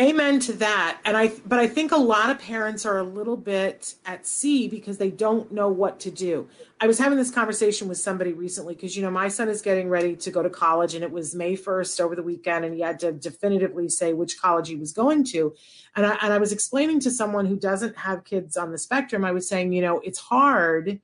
[0.00, 0.98] amen to that.
[1.04, 4.66] And i but i think a lot of parents are a little bit at sea
[4.66, 6.48] because they don't know what to do.
[6.80, 9.88] I was having this conversation with somebody recently because you know my son is getting
[9.88, 12.80] ready to go to college and it was may 1st over the weekend and he
[12.80, 15.54] had to definitively say which college he was going to.
[15.94, 19.24] And I, and I was explaining to someone who doesn't have kids on the spectrum
[19.24, 21.00] i was saying you know it's hard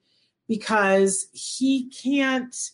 [0.49, 2.71] because he can't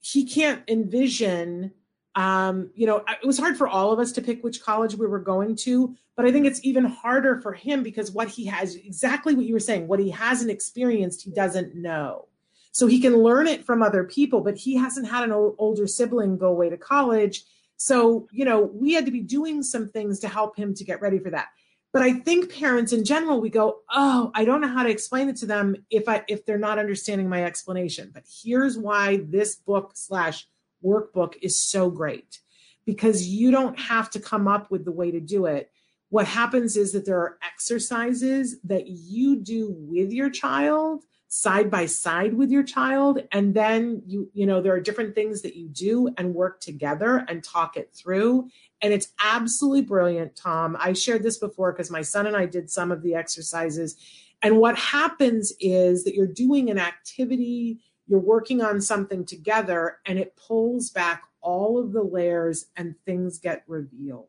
[0.00, 1.72] he can't envision
[2.14, 5.06] um, you know, it was hard for all of us to pick which college we
[5.06, 8.76] were going to, but I think it's even harder for him because what he has,
[8.76, 12.28] exactly what you were saying, what he hasn't experienced, he doesn't know.
[12.72, 15.86] So he can learn it from other people, but he hasn't had an old, older
[15.86, 17.44] sibling go away to college.
[17.76, 21.00] So, you know, we had to be doing some things to help him to get
[21.00, 21.48] ready for that.
[21.92, 25.28] But I think parents in general, we go, oh, I don't know how to explain
[25.28, 28.10] it to them if I if they're not understanding my explanation.
[28.14, 30.48] But here's why this book slash
[30.84, 32.40] workbook is so great
[32.84, 35.70] because you don't have to come up with the way to do it.
[36.08, 41.86] What happens is that there are exercises that you do with your child side by
[41.86, 45.66] side with your child and then you you know there are different things that you
[45.66, 48.46] do and work together and talk it through.
[48.82, 50.76] And it's absolutely brilliant tom.
[50.78, 53.96] I shared this before because my son and i did some of the exercises.
[54.42, 60.18] And what happens is that you're doing an activity you're working on something together and
[60.18, 64.28] it pulls back all of the layers and things get revealed.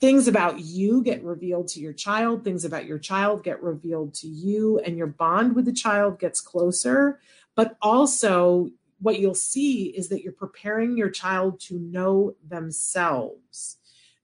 [0.00, 4.28] Things about you get revealed to your child, things about your child get revealed to
[4.28, 7.20] you, and your bond with the child gets closer.
[7.54, 13.76] But also, what you'll see is that you're preparing your child to know themselves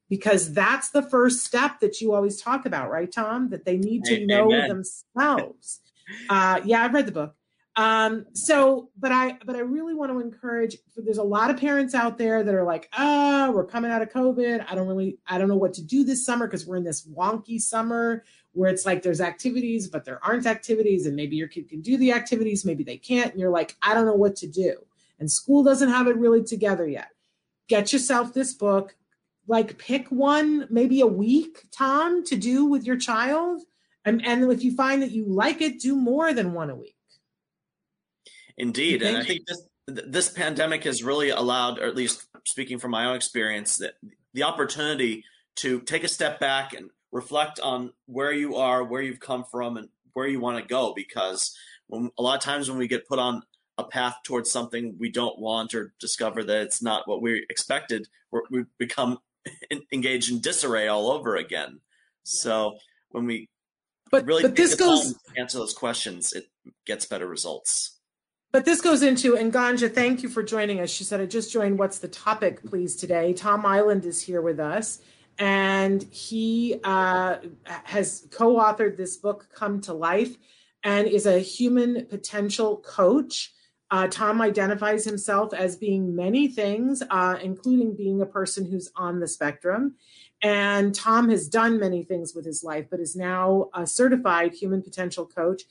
[0.08, 3.50] because that's the first step that you always talk about, right, Tom?
[3.50, 5.80] That they need to know themselves.
[6.30, 7.35] Uh, yeah, I've read the book.
[7.76, 10.78] Um, so, but I, but I really want to encourage.
[10.96, 14.00] There's a lot of parents out there that are like, "Ah, oh, we're coming out
[14.00, 14.64] of COVID.
[14.66, 17.06] I don't really, I don't know what to do this summer because we're in this
[17.06, 21.68] wonky summer where it's like there's activities, but there aren't activities, and maybe your kid
[21.68, 24.46] can do the activities, maybe they can't, and you're like, I don't know what to
[24.46, 24.78] do,
[25.20, 27.10] and school doesn't have it really together yet.
[27.68, 28.96] Get yourself this book,
[29.46, 33.60] like pick one, maybe a week, Tom, to do with your child,
[34.06, 36.95] and and if you find that you like it, do more than one a week
[38.58, 42.90] Indeed, and I think this this pandemic has really allowed, or at least speaking from
[42.90, 43.94] my own experience, that
[44.34, 45.24] the opportunity
[45.56, 49.76] to take a step back and reflect on where you are, where you've come from,
[49.76, 50.92] and where you want to go.
[50.94, 53.42] Because when, a lot of times when we get put on
[53.78, 58.08] a path towards something we don't want or discover that it's not what we expected,
[58.50, 59.18] we become
[59.92, 61.72] engaged in disarray all over again.
[61.72, 61.78] Yeah.
[62.24, 62.78] So
[63.10, 63.48] when we
[64.10, 66.48] but, really but this goes answer those questions, it
[66.86, 67.95] gets better results.
[68.56, 70.88] But this goes into, and Ganja, thank you for joining us.
[70.88, 73.34] She said, I just joined What's the Topic, please, today.
[73.34, 75.00] Tom Iland is here with us,
[75.38, 77.36] and he uh,
[77.66, 80.38] has co authored this book, Come to Life,
[80.82, 83.52] and is a human potential coach.
[83.90, 89.20] Uh, Tom identifies himself as being many things, uh, including being a person who's on
[89.20, 89.96] the spectrum.
[90.40, 94.80] And Tom has done many things with his life, but is now a certified human
[94.80, 95.64] potential coach.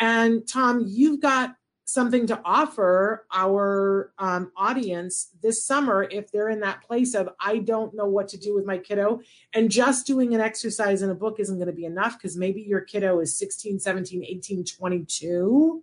[0.00, 1.54] And Tom, you've got
[1.84, 7.58] something to offer our um, audience this summer if they're in that place of i
[7.58, 9.20] don't know what to do with my kiddo
[9.52, 12.62] and just doing an exercise in a book isn't going to be enough because maybe
[12.62, 15.82] your kiddo is 16 17 18 22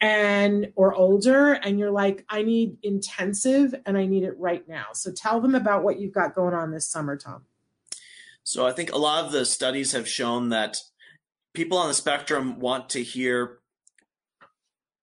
[0.00, 4.86] and or older and you're like i need intensive and i need it right now.
[4.92, 7.44] So tell them about what you've got going on this summer tom.
[8.42, 10.78] So i think a lot of the studies have shown that
[11.52, 13.59] people on the spectrum want to hear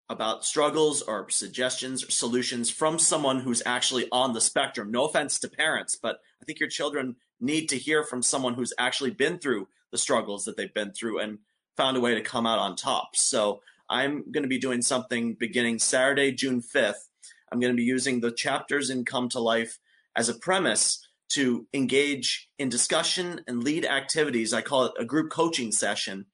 [0.10, 4.92] about struggles or suggestions or solutions from someone who's actually on the spectrum.
[4.92, 8.74] No offense to parents, but I think your children need to hear from someone who's
[8.78, 11.40] actually been through the struggles that they've been through and
[11.76, 13.16] found a way to come out on top.
[13.16, 17.08] So I'm going to be doing something beginning Saturday, June 5th.
[17.52, 19.80] I'm going to be using the chapters in Come to Life
[20.16, 24.54] as a premise to engage in discussion and lead activities.
[24.54, 26.26] I call it a group coaching session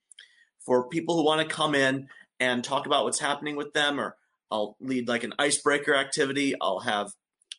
[0.60, 2.08] for people who want to come in
[2.40, 4.16] and talk about what's happening with them, or
[4.52, 6.54] I'll lead like an icebreaker activity.
[6.62, 7.12] I'll have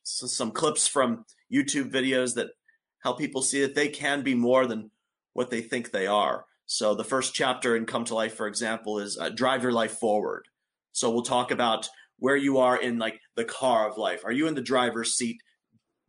[0.02, 2.50] some clips from YouTube videos that
[3.02, 4.90] help people see that they can be more than
[5.32, 6.44] what they think they are.
[6.66, 9.92] So the first chapter in Come to Life, for example, is uh, Drive Your Life
[9.92, 10.46] Forward.
[10.92, 14.22] So we'll talk about where you are in like the car of life.
[14.24, 15.38] Are you in the driver's seat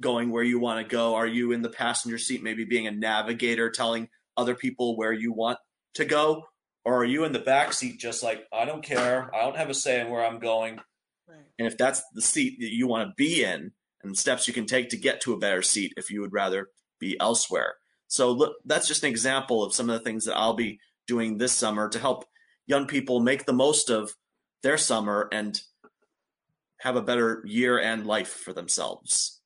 [0.02, 1.16] going where you want to go?
[1.16, 5.34] Are you in the passenger seat maybe being a navigator telling other people where you
[5.34, 5.58] want
[5.96, 6.44] to go?
[6.86, 9.70] Or are you in the back seat just like I don't care, I don't have
[9.70, 10.80] a say in where I'm going?
[11.28, 11.40] Right.
[11.58, 13.72] And if that's the seat that you want to be in,
[14.04, 16.32] and the steps you can take to get to a better seat if you would
[16.32, 16.70] rather
[17.00, 17.76] be elsewhere.
[18.08, 21.38] So look, that's just an example of some of the things that I'll be doing
[21.38, 22.26] this summer to help
[22.68, 24.14] young people make the most of
[24.62, 25.60] their summer and
[26.82, 29.42] have a better year and life for themselves.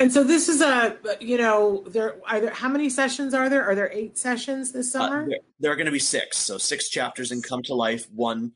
[0.00, 3.64] And so this is a, you know, there are there how many sessions are there?
[3.64, 5.24] Are there eight sessions this uh, summer?
[5.24, 6.38] Uh, there, there, are going to be six.
[6.38, 8.52] So six chapters in Come to Life, one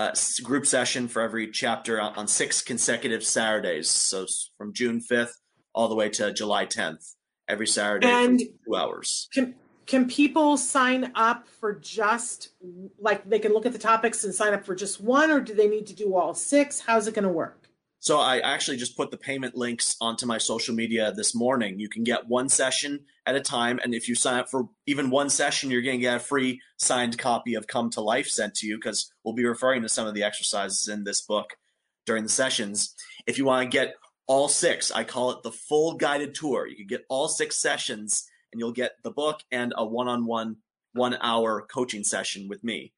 [0.00, 0.12] uh,
[0.42, 3.88] group session for every chapter on, on, six consecutive Saturdays.
[3.88, 4.26] So
[4.58, 5.30] from June 5th
[5.74, 7.14] all the way to July 10th,
[7.48, 9.28] every Saturday and two hours.
[9.32, 9.54] Can,
[9.86, 12.50] can people sign up for just
[12.98, 15.54] like they can look at the topics and sign up for just one, or do
[15.54, 16.80] they need to do all six?
[16.80, 17.59] How's it going to work?
[18.02, 21.78] So I actually just put the payment links onto my social media this morning.
[21.78, 23.78] You can get one session at a time.
[23.84, 26.62] And if you sign up for even one session, you're going to get a free
[26.78, 30.06] signed copy of Come to Life sent to you because we'll be referring to some
[30.06, 31.58] of the exercises in this book
[32.06, 32.94] during the sessions.
[33.26, 33.96] If you want to get
[34.26, 36.66] all six, I call it the full guided tour.
[36.66, 40.24] You can get all six sessions and you'll get the book and a one on
[40.24, 40.56] one,
[40.94, 42.94] one hour coaching session with me.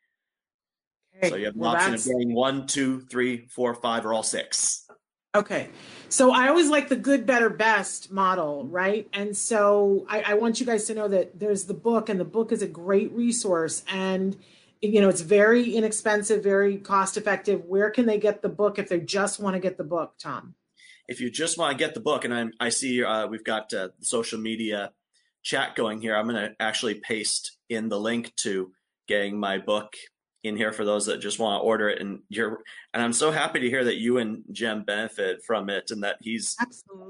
[1.16, 1.30] Okay.
[1.30, 4.22] So you have an well, option of getting one, two, three, four, five, or all
[4.22, 4.86] six.
[5.34, 5.70] Okay.
[6.08, 9.08] So I always like the good, better, best model, right?
[9.14, 12.24] And so I, I, want you guys to know that there's the book, and the
[12.24, 13.82] book is a great resource.
[13.90, 14.36] And,
[14.82, 17.64] you know, it's very inexpensive, very cost effective.
[17.64, 20.54] Where can they get the book if they just want to get the book, Tom?
[21.08, 23.72] If you just want to get the book, and I'm, I see uh, we've got
[23.72, 24.92] uh, social media
[25.42, 28.72] chat going here, I'm going to actually paste in the link to
[29.08, 29.94] getting my book
[30.42, 32.58] in here for those that just want to order it and you're
[32.92, 36.16] and i'm so happy to hear that you and jim benefit from it and that
[36.20, 36.56] he's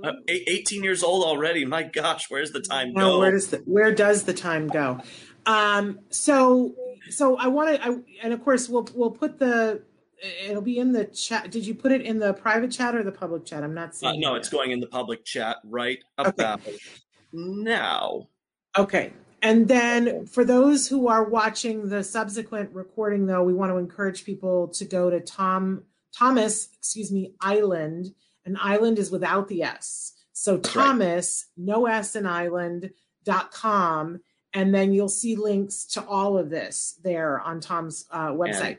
[0.04, 1.64] uh, 18 years old already.
[1.64, 3.18] My gosh where's the time no, go?
[3.20, 5.00] where does the where does the time go?
[5.46, 6.74] Um so
[7.10, 9.82] so i want to i and of course we'll we'll put the
[10.44, 11.50] it'll be in the chat.
[11.50, 13.64] Did you put it in the private chat or the public chat?
[13.64, 16.78] I'm not uh, seeing uh, no it's going in the public chat right about okay.
[17.32, 18.28] now.
[18.76, 19.12] Okay
[19.42, 24.24] and then for those who are watching the subsequent recording, though, we want to encourage
[24.24, 25.82] people to go to Tom
[26.16, 28.14] Thomas, excuse me, Iland.
[28.44, 30.12] And Iland is without the S.
[30.32, 31.64] So Thomas, right.
[31.64, 34.20] no S in Iland.com.
[34.54, 38.78] And then you'll see links to all of this there on Tom's uh, website.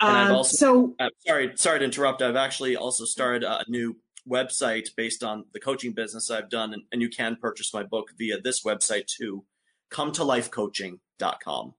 [0.00, 2.20] And, and um, also, so uh, sorry, sorry to interrupt.
[2.20, 3.96] I've actually also started a new
[4.28, 8.10] website based on the coaching business I've done, and, and you can purchase my book
[8.18, 9.44] via this website too
[9.92, 11.74] come to lifecoaching.com.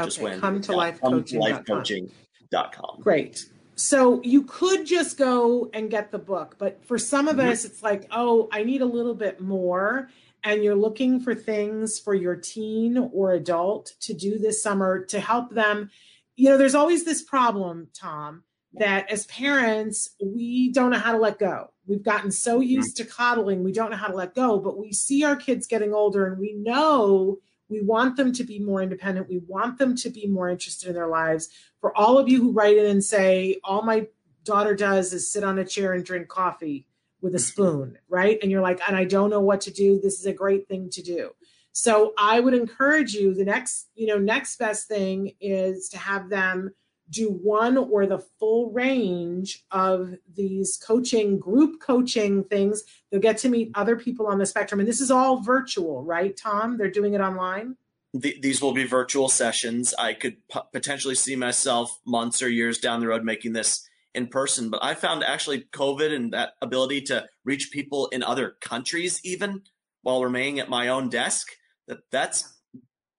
[0.00, 1.64] Okay, Just when come to lifecoaching.com.
[1.64, 3.00] lifecoaching.com.
[3.00, 3.44] Great.
[3.76, 7.50] so you could just go and get the book, but for some of mm-hmm.
[7.50, 10.08] us, it's like, oh, I need a little bit more.
[10.42, 15.20] And you're looking for things for your teen or adult to do this summer to
[15.20, 15.90] help them.
[16.36, 18.44] You know, there's always this problem, Tom,
[18.74, 21.72] that as parents, we don't know how to let go.
[21.90, 22.70] We've gotten so mm-hmm.
[22.70, 25.66] used to coddling, we don't know how to let go, but we see our kids
[25.66, 27.38] getting older and we know
[27.68, 29.28] we want them to be more independent.
[29.28, 31.48] We want them to be more interested in their lives.
[31.80, 34.06] For all of you who write in and say, all my
[34.44, 36.86] daughter does is sit on a chair and drink coffee
[37.20, 37.42] with a mm-hmm.
[37.42, 38.38] spoon, right?
[38.40, 40.00] And you're like, and I don't know what to do.
[40.00, 41.30] This is a great thing to do.
[41.72, 46.28] So I would encourage you, the next, you know, next best thing is to have
[46.28, 46.72] them
[47.10, 52.84] do one or the full range of these coaching, group coaching things.
[53.10, 54.80] They'll get to meet other people on the spectrum.
[54.80, 56.78] And this is all virtual, right, Tom?
[56.78, 57.76] They're doing it online?
[58.12, 59.94] these will be virtual sessions.
[59.96, 64.26] I could p- potentially see myself months or years down the road making this in
[64.26, 64.70] person.
[64.70, 69.62] But I found actually COVID and that ability to reach people in other countries, even
[70.02, 71.48] while remaining at my own desk,
[71.86, 72.59] that that's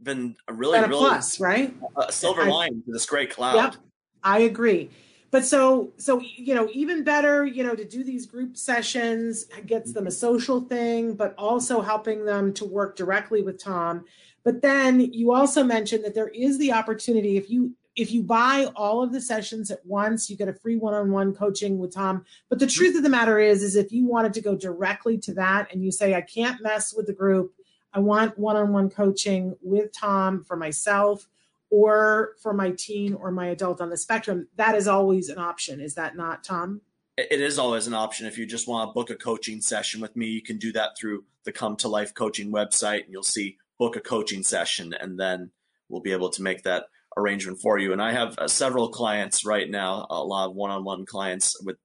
[0.03, 1.75] been a really, a really plus, right?
[1.97, 3.55] A silver line to this great cloud.
[3.55, 3.75] Yep,
[4.23, 4.89] I agree.
[5.31, 9.93] But so, so you know, even better, you know, to do these group sessions gets
[9.93, 14.03] them a social thing, but also helping them to work directly with Tom.
[14.43, 18.69] But then you also mentioned that there is the opportunity if you if you buy
[18.75, 22.23] all of the sessions at once, you get a free one-on-one coaching with Tom.
[22.49, 25.33] But the truth of the matter is, is if you wanted to go directly to
[25.33, 27.53] that and you say, I can't mess with the group,
[27.93, 31.27] I want one on one coaching with Tom for myself
[31.69, 34.47] or for my teen or my adult on the spectrum.
[34.55, 35.81] That is always an option.
[35.81, 36.81] Is that not, Tom?
[37.17, 38.25] It is always an option.
[38.27, 40.97] If you just want to book a coaching session with me, you can do that
[40.97, 45.19] through the Come to Life coaching website, and you'll see book a coaching session, and
[45.19, 45.51] then
[45.89, 46.85] we'll be able to make that
[47.17, 47.91] arrangement for you.
[47.91, 51.61] And I have uh, several clients right now, a lot of one on one clients
[51.63, 51.77] with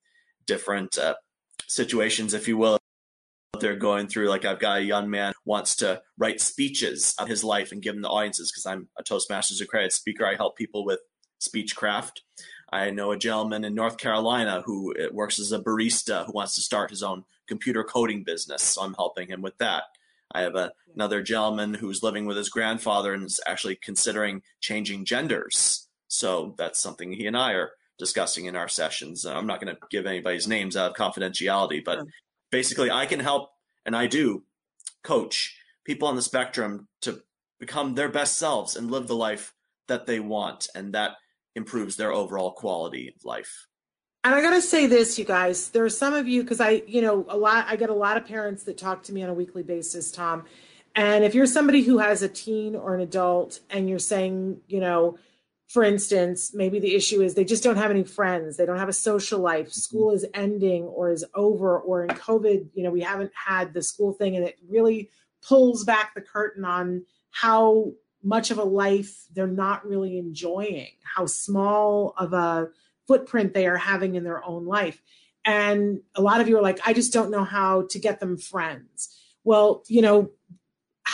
[0.46, 1.14] different uh,
[1.66, 2.78] situations, if you will
[3.61, 4.28] they're going through.
[4.28, 7.94] Like I've got a young man wants to write speeches of his life and give
[7.94, 10.26] them to audiences because I'm a Toastmasters accredited speaker.
[10.26, 11.00] I help people with
[11.38, 12.22] speech craft.
[12.72, 16.54] I know a gentleman in North Carolina who uh, works as a barista who wants
[16.57, 18.62] to start his own computer coding business.
[18.62, 19.84] So I'm helping him with that.
[20.32, 25.04] I have a, another gentleman who's living with his grandfather and is actually considering changing
[25.04, 25.88] genders.
[26.09, 29.24] So that's something he and I are discussing in our sessions.
[29.24, 32.00] I'm not going to give anybody's names out of confidentiality, but
[32.51, 33.51] basically I can help
[33.84, 34.44] and I do
[35.03, 37.22] coach people on the spectrum to
[37.61, 39.55] become their best selves and live the life
[39.88, 41.12] that they want and that
[41.55, 43.66] improves their overall quality of life.
[44.24, 46.82] And I got to say this you guys, there are some of you cuz I,
[46.86, 49.28] you know, a lot I get a lot of parents that talk to me on
[49.28, 50.44] a weekly basis, Tom.
[50.97, 54.80] And if you're somebody who has a teen or an adult and you're saying, you
[54.80, 55.18] know,
[55.68, 58.56] for instance, maybe the issue is they just don't have any friends.
[58.56, 59.72] They don't have a social life.
[59.72, 63.82] School is ending or is over, or in COVID, you know, we haven't had the
[63.82, 65.10] school thing, and it really
[65.46, 67.92] pulls back the curtain on how
[68.22, 72.68] much of a life they're not really enjoying, how small of a
[73.06, 75.00] footprint they are having in their own life.
[75.44, 78.36] And a lot of you are like, I just don't know how to get them
[78.36, 79.16] friends.
[79.44, 80.30] Well, you know,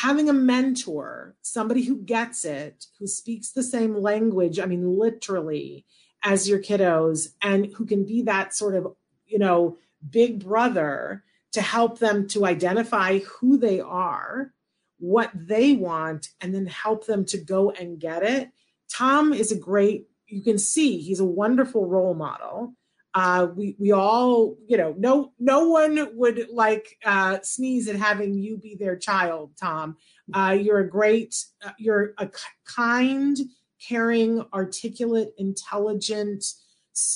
[0.02, 5.86] having a mentor, somebody who gets it, who speaks the same language, I mean, literally,
[6.24, 8.96] as your kiddos, and who can be that sort of,
[9.26, 9.78] you know,
[10.10, 11.22] big brother
[11.52, 14.52] to help them to identify who they are,
[14.98, 18.50] what they want, and then help them to go and get it.
[18.92, 22.74] Tom is a great, you can see he's a wonderful role model
[23.14, 28.38] uh, we we all you know no no one would like uh, sneeze at having
[28.38, 29.96] you be their child tom.
[30.32, 32.30] Uh, you're a great uh, you're a
[32.64, 33.38] kind
[33.86, 36.44] caring articulate intelligent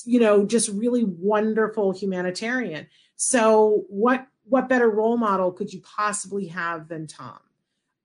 [0.04, 2.86] you know just really wonderful humanitarian.
[3.16, 7.38] So what what better role model could you possibly have than tom?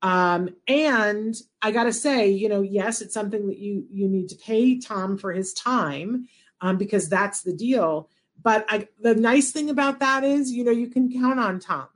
[0.03, 4.35] Um, and i gotta say you know yes it's something that you you need to
[4.35, 6.27] pay tom for his time
[6.61, 8.09] um, because that's the deal.
[8.41, 11.87] But I, the nice thing about that is, you know, you can count on Tom.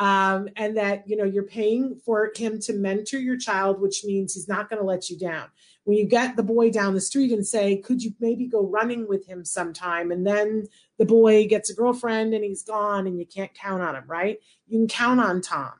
[0.00, 4.32] Um, and that you know you're paying for him to mentor your child, which means
[4.32, 5.48] he's not going to let you down.
[5.82, 9.08] When you get the boy down the street and say, "Could you maybe go running
[9.08, 13.26] with him sometime?" and then the boy gets a girlfriend and he's gone, and you
[13.26, 14.38] can't count on him, right?
[14.68, 15.72] You can count on Tom,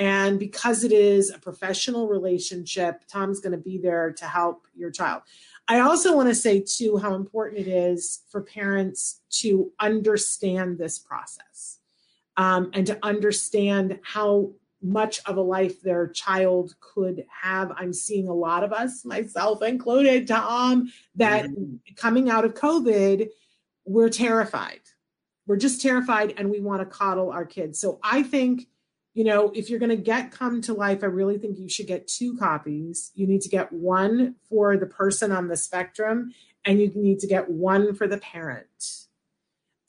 [0.00, 4.90] and because it is a professional relationship, Tom's going to be there to help your
[4.90, 5.22] child.
[5.70, 10.98] I also want to say, too, how important it is for parents to understand this
[10.98, 11.78] process
[12.36, 14.50] um, and to understand how
[14.82, 17.70] much of a life their child could have.
[17.76, 21.76] I'm seeing a lot of us, myself included, Tom, that mm-hmm.
[21.94, 23.28] coming out of COVID,
[23.84, 24.80] we're terrified.
[25.46, 27.78] We're just terrified and we want to coddle our kids.
[27.78, 28.66] So I think,
[29.20, 31.86] you know, if you're going to get Come to Life, I really think you should
[31.86, 33.10] get two copies.
[33.14, 36.32] You need to get one for the person on the spectrum
[36.64, 39.04] and you need to get one for the parent.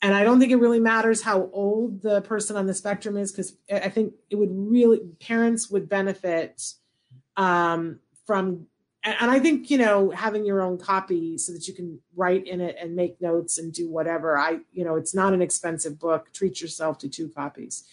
[0.02, 3.32] And I don't think it really matters how old the person on the spectrum is
[3.32, 6.74] because I think it would really, parents would benefit
[7.38, 8.66] um, from
[9.04, 12.60] and I think you know having your own copy so that you can write in
[12.60, 14.38] it and make notes and do whatever.
[14.38, 16.32] I you know it's not an expensive book.
[16.32, 17.84] Treat yourself to two copies.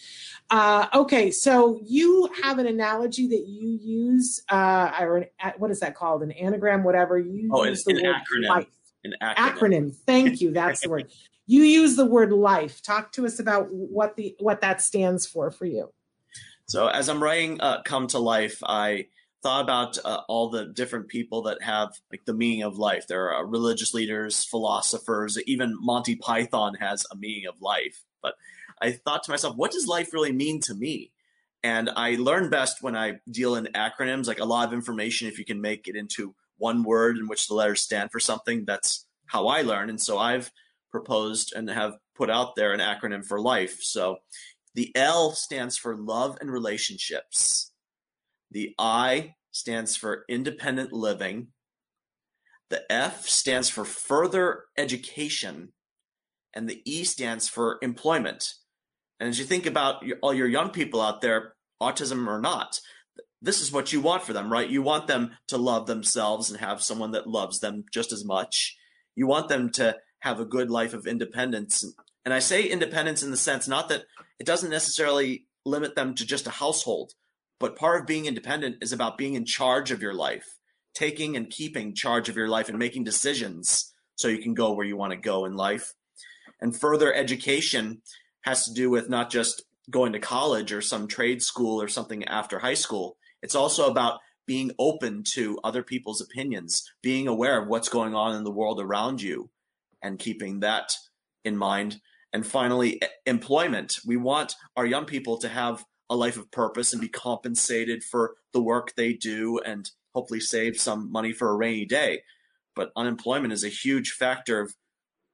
[0.50, 5.80] Uh, okay, so you have an analogy that you use, uh, or an, what is
[5.80, 6.22] that called?
[6.22, 8.48] An anagram, whatever you oh, use the word acronym.
[8.48, 8.66] life.
[9.04, 9.36] An acronym.
[9.36, 9.96] acronym.
[10.06, 10.52] Thank you.
[10.52, 11.10] That's the word.
[11.46, 12.80] You use the word life.
[12.80, 15.92] Talk to us about what the what that stands for for you.
[16.66, 19.08] So as I'm writing uh, "Come to Life," I
[19.42, 23.06] thought about uh, all the different people that have like the meaning of life.
[23.06, 28.02] There are religious leaders, philosophers, even Monty Python has a meaning of life.
[28.22, 28.34] But
[28.80, 31.12] I thought to myself, what does life really mean to me?
[31.62, 35.38] And I learn best when I deal in acronyms, like a lot of information, if
[35.38, 39.06] you can make it into one word in which the letters stand for something, that's
[39.26, 39.90] how I learn.
[39.90, 40.50] And so I've
[40.90, 43.78] proposed and have put out there an acronym for life.
[43.82, 44.18] So
[44.74, 47.69] the L stands for love and relationships.
[48.50, 51.48] The I stands for independent living.
[52.68, 55.72] The F stands for further education.
[56.54, 58.54] And the E stands for employment.
[59.18, 62.80] And as you think about all your young people out there, autism or not,
[63.42, 64.68] this is what you want for them, right?
[64.68, 68.76] You want them to love themselves and have someone that loves them just as much.
[69.14, 71.84] You want them to have a good life of independence.
[72.24, 74.04] And I say independence in the sense not that
[74.38, 77.12] it doesn't necessarily limit them to just a household,
[77.60, 80.56] but part of being independent is about being in charge of your life,
[80.94, 84.86] taking and keeping charge of your life and making decisions so you can go where
[84.86, 85.92] you want to go in life.
[86.60, 88.02] And further education
[88.42, 92.24] has to do with not just going to college or some trade school or something
[92.24, 93.16] after high school.
[93.42, 98.34] It's also about being open to other people's opinions, being aware of what's going on
[98.36, 99.50] in the world around you,
[100.02, 100.94] and keeping that
[101.44, 102.00] in mind.
[102.32, 103.98] And finally, employment.
[104.06, 108.34] We want our young people to have a life of purpose and be compensated for
[108.52, 112.22] the work they do and hopefully save some money for a rainy day.
[112.74, 114.74] But unemployment is a huge factor of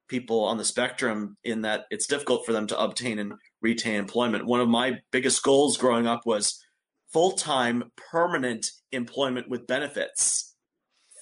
[0.07, 4.45] people on the spectrum in that it's difficult for them to obtain and retain employment.
[4.45, 6.63] One of my biggest goals growing up was
[7.11, 10.55] full time permanent employment with benefits.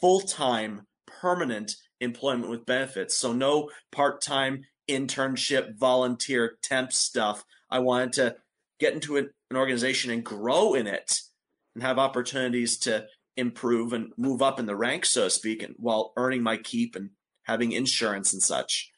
[0.01, 3.17] Full time permanent employment with benefits.
[3.17, 7.43] So no part time internship, volunteer, temp stuff.
[7.69, 8.35] I wanted to
[8.79, 11.19] get into an, an organization and grow in it
[11.73, 13.05] and have opportunities to
[13.37, 16.95] improve and move up in the ranks, so to speak, and while earning my keep
[16.95, 17.09] and
[17.43, 18.91] having insurance and such.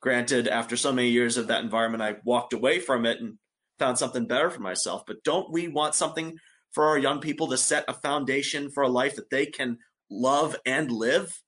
[0.00, 3.38] Granted, after so many years of that environment, I walked away from it and
[3.78, 5.02] found something better for myself.
[5.06, 6.36] But don't we want something
[6.72, 9.78] for our young people to set a foundation for a life that they can
[10.10, 11.40] love and live?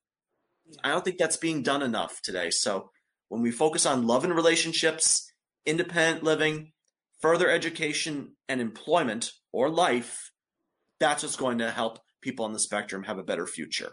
[0.83, 2.51] I don't think that's being done enough today.
[2.51, 2.91] So
[3.29, 5.31] when we focus on love and relationships,
[5.67, 6.73] independent living,
[7.21, 10.31] further education and employment or life,
[11.01, 13.93] that's what's going to help people on the spectrum have a better future.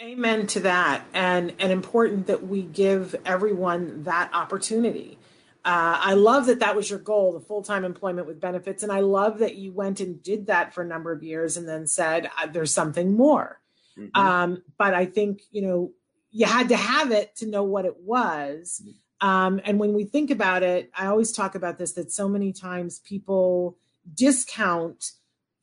[0.00, 1.04] Amen to that.
[1.12, 5.18] And, and important that we give everyone that opportunity.
[5.64, 8.82] Uh, I love that that was your goal, the full time employment with benefits.
[8.82, 11.68] And I love that you went and did that for a number of years and
[11.68, 13.60] then said, uh, there's something more.
[13.96, 14.20] Mm-hmm.
[14.20, 15.92] Um, but I think, you know,
[16.30, 18.82] you had to have it to know what it was.
[19.22, 19.28] Mm-hmm.
[19.28, 22.52] Um, and when we think about it, I always talk about this that so many
[22.52, 23.76] times people
[24.14, 25.12] discount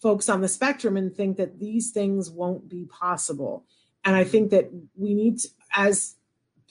[0.01, 3.65] folks on the spectrum and think that these things won't be possible.
[4.05, 6.15] And I think that we need to, as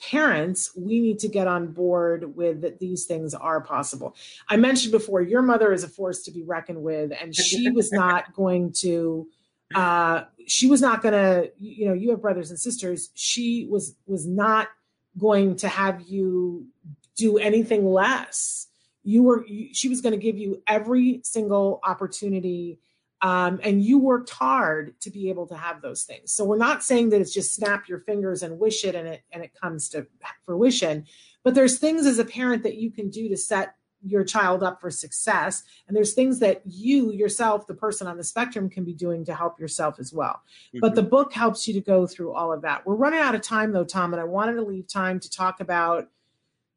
[0.01, 4.15] parents, we need to get on board with that these things are possible.
[4.47, 7.91] I mentioned before, your mother is a force to be reckoned with, and she was
[7.93, 9.27] not going to
[9.75, 13.95] uh she was not going to you know you have brothers and sisters she was
[14.07, 14.69] was not
[15.19, 16.65] going to have you
[17.19, 18.67] do anything less.
[19.03, 22.79] You were, you, she was going to give you every single opportunity.
[23.21, 26.31] Um, and you worked hard to be able to have those things.
[26.31, 29.23] So we're not saying that it's just snap your fingers and wish it and it
[29.33, 30.07] and it comes to
[30.45, 31.05] fruition,
[31.43, 34.79] but there's things as a parent that you can do to set your child up
[34.79, 38.93] for success and there's things that you yourself the person on the spectrum can be
[38.93, 40.79] doing to help yourself as well mm-hmm.
[40.79, 43.41] but the book helps you to go through all of that we're running out of
[43.41, 46.07] time though tom and i wanted to leave time to talk about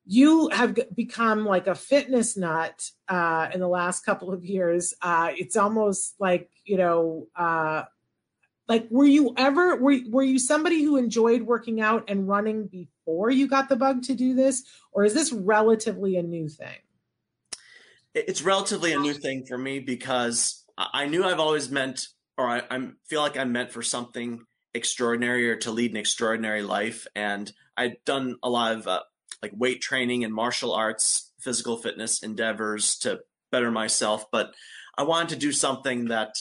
[0.05, 4.95] you have become like a fitness nut uh, in the last couple of years.
[5.01, 7.85] Uh, it's almost like you know, uh,
[8.69, 13.31] like were you ever were were you somebody who enjoyed working out and running before
[13.31, 16.79] you got the bug to do this, or is this relatively a new thing?
[18.15, 22.63] It's relatively a new thing for me because I knew I've always meant, or I,
[22.71, 24.45] I feel like I'm meant for something
[24.75, 27.07] extraordinary or to lead an extraordinary life.
[27.15, 29.01] And I'd done a lot of uh,
[29.43, 33.21] like weight training and martial arts, physical fitness endeavors to
[33.51, 34.55] better myself, but
[34.97, 36.37] I wanted to do something that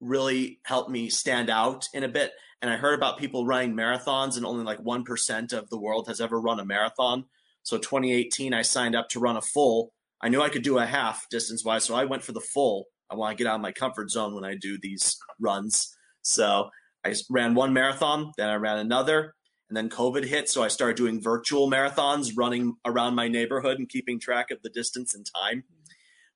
[0.00, 2.32] really helped me stand out in a bit.
[2.62, 6.20] And I heard about people running marathons, and only like 1% of the world has
[6.20, 7.24] ever run a marathon.
[7.62, 9.92] So 2018, I signed up to run a full.
[10.20, 12.86] I knew I could do a half distance wise, so I went for the full.
[13.10, 15.96] I want to get out of my comfort zone when I do these runs.
[16.22, 16.70] So
[17.04, 19.34] I ran one marathon, then I ran another,
[19.70, 20.48] and then COVID hit.
[20.50, 24.68] So I started doing virtual marathons, running around my neighborhood and keeping track of the
[24.68, 25.62] distance and time.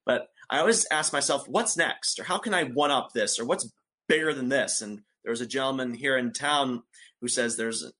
[0.07, 2.21] But I always ask myself, what's next?
[2.21, 3.41] Or how can I one up this?
[3.41, 3.69] Or what's
[4.09, 4.83] bigger than this?
[4.83, 6.85] And there's a gentleman here in town
[7.21, 7.91] who says there's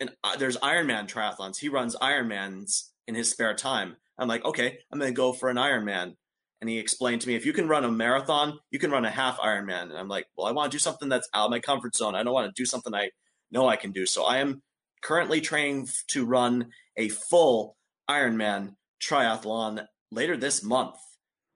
[0.00, 1.58] an, uh, there's Ironman triathlons.
[1.58, 3.96] He runs Ironmans in his spare time.
[4.18, 6.16] I'm like, okay, I'm going to go for an Ironman.
[6.60, 9.10] And he explained to me, if you can run a marathon, you can run a
[9.10, 9.82] half Ironman.
[9.82, 12.16] And I'm like, well, I want to do something that's out of my comfort zone.
[12.16, 13.10] I don't want to do something I
[13.50, 14.06] know I can do.
[14.06, 14.62] So I am
[15.02, 17.76] currently training to run a full
[18.08, 20.96] Ironman triathlon later this month.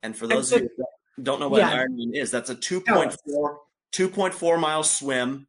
[0.03, 0.71] And for those of you
[1.17, 1.77] who don't know what yeah.
[1.77, 3.57] Ironman is, that's a 2.4
[3.93, 5.47] 2.4 mile swim,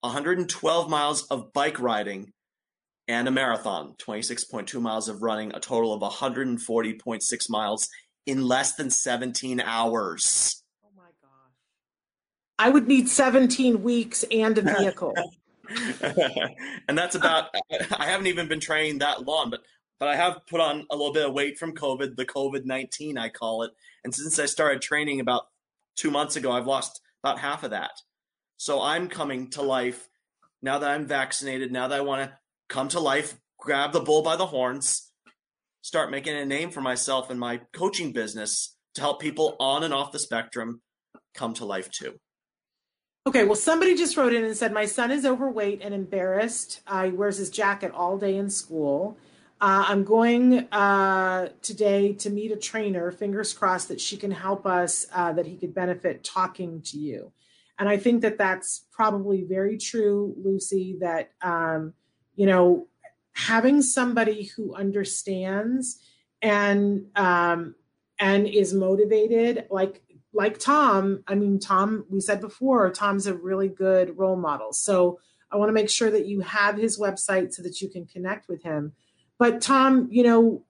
[0.00, 2.32] 112 miles of bike riding,
[3.06, 7.88] and a marathon, 26.2 miles of running, a total of 140.6 miles
[8.26, 10.62] in less than 17 hours.
[10.84, 11.30] Oh my gosh.
[12.58, 15.14] I would need 17 weeks and a vehicle.
[16.88, 17.54] and that's about
[17.96, 19.60] I haven't even been training that long, but
[19.98, 23.18] but I have put on a little bit of weight from COVID, the COVID 19,
[23.18, 23.70] I call it.
[24.02, 25.44] And since I started training about
[25.96, 27.92] two months ago, I've lost about half of that.
[28.56, 30.08] So I'm coming to life
[30.62, 32.36] now that I'm vaccinated, now that I want to
[32.68, 35.10] come to life, grab the bull by the horns,
[35.82, 39.94] start making a name for myself in my coaching business to help people on and
[39.94, 40.82] off the spectrum
[41.34, 42.14] come to life too.
[43.26, 46.80] Okay, well, somebody just wrote in and said, My son is overweight and embarrassed.
[46.86, 49.18] Uh, he wears his jacket all day in school.
[49.60, 53.12] Uh, I'm going uh, today to meet a trainer.
[53.12, 57.30] Fingers crossed that she can help us, uh, that he could benefit talking to you.
[57.78, 61.92] And I think that that's probably very true, Lucy, that, um,
[62.36, 62.88] you know,
[63.32, 65.98] having somebody who understands
[66.40, 67.74] and, um,
[68.18, 70.02] and is motivated, like,
[70.32, 74.72] like Tom, I mean, Tom, we said before, Tom's a really good role model.
[74.72, 75.18] So
[75.50, 78.48] I want to make sure that you have his website so that you can connect
[78.48, 78.92] with him
[79.40, 80.66] but Tom, you know,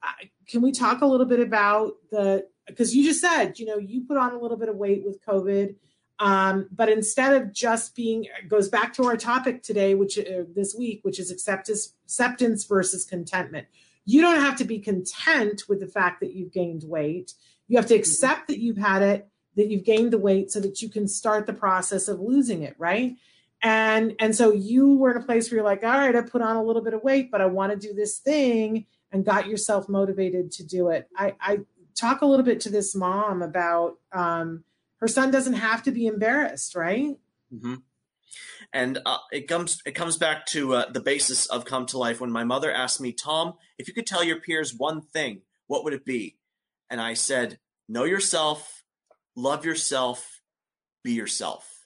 [0.46, 4.04] can we talk a little bit about the because you just said, you know, you
[4.06, 5.74] put on a little bit of weight with COVID.
[6.20, 10.72] Um, but instead of just being goes back to our topic today, which uh, this
[10.78, 13.66] week, which is acceptance, acceptance versus contentment.
[14.04, 17.34] You don't have to be content with the fact that you've gained weight.
[17.66, 20.82] You have to accept that you've had it, that you've gained the weight, so that
[20.82, 22.74] you can start the process of losing it.
[22.78, 23.16] Right?
[23.62, 26.42] and and so you were in a place where you're like all right i put
[26.42, 29.46] on a little bit of weight but i want to do this thing and got
[29.46, 31.58] yourself motivated to do it i i
[31.94, 34.64] talk a little bit to this mom about um
[34.98, 37.16] her son doesn't have to be embarrassed right
[37.52, 37.74] mm-hmm.
[38.72, 42.20] and uh, it comes it comes back to uh, the basis of come to life
[42.20, 45.84] when my mother asked me tom if you could tell your peers one thing what
[45.84, 46.36] would it be
[46.88, 48.79] and i said know yourself
[49.40, 50.40] love yourself
[51.02, 51.80] be yourself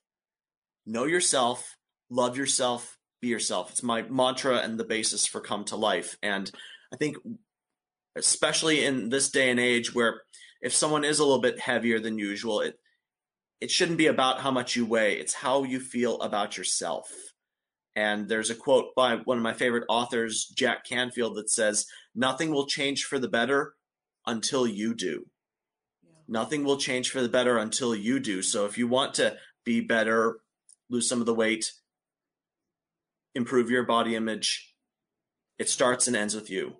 [0.86, 1.76] know yourself,
[2.10, 3.70] love yourself, be yourself.
[3.70, 6.16] It's my mantra and the basis for come to life.
[6.22, 6.50] And
[6.92, 7.16] I think,
[8.16, 10.22] especially in this day and age where
[10.60, 12.78] if someone is a little bit heavier than usual, it,
[13.60, 17.10] it shouldn't be about how much you weigh, it's how you feel about yourself.
[17.96, 22.50] And there's a quote by one of my favorite authors, Jack Canfield, that says, Nothing
[22.50, 23.74] will change for the better
[24.26, 25.26] until you do.
[26.26, 28.42] Nothing will change for the better until you do.
[28.42, 30.38] So if you want to be better,
[30.88, 31.72] lose some of the weight,
[33.34, 34.74] improve your body image.
[35.58, 36.76] It starts and ends with you.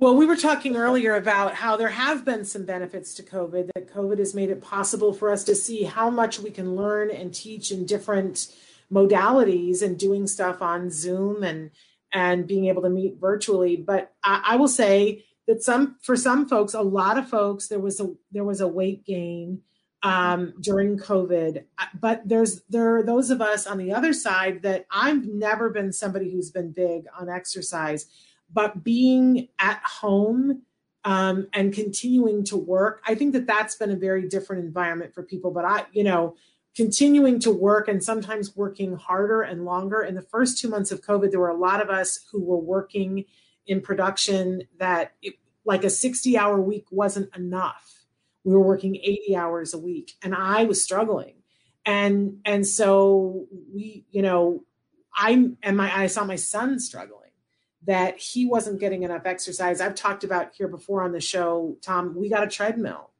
[0.00, 3.92] Well, we were talking earlier about how there have been some benefits to COVID, that
[3.92, 7.34] COVID has made it possible for us to see how much we can learn and
[7.34, 8.54] teach in different
[8.92, 11.70] modalities and doing stuff on Zoom and
[12.10, 13.76] and being able to meet virtually.
[13.76, 17.80] But I, I will say that some for some folks, a lot of folks, there
[17.80, 19.62] was a there was a weight gain
[20.02, 21.64] um, during COVID.
[21.98, 25.92] But there's there are those of us on the other side that I've never been
[25.92, 28.06] somebody who's been big on exercise,
[28.52, 30.62] but being at home
[31.04, 35.22] um, and continuing to work, I think that that's been a very different environment for
[35.22, 35.50] people.
[35.50, 36.36] But I, you know,
[36.76, 40.02] continuing to work and sometimes working harder and longer.
[40.02, 42.60] In the first two months of COVID, there were a lot of us who were
[42.60, 43.24] working
[43.68, 48.06] in production that it, like a 60 hour week wasn't enough.
[48.42, 51.34] We were working 80 hours a week and I was struggling.
[51.84, 54.64] And and so we, you know,
[55.14, 57.30] I and my I saw my son struggling
[57.86, 59.80] that he wasn't getting enough exercise.
[59.80, 63.10] I've talked about here before on the show, Tom, we got a treadmill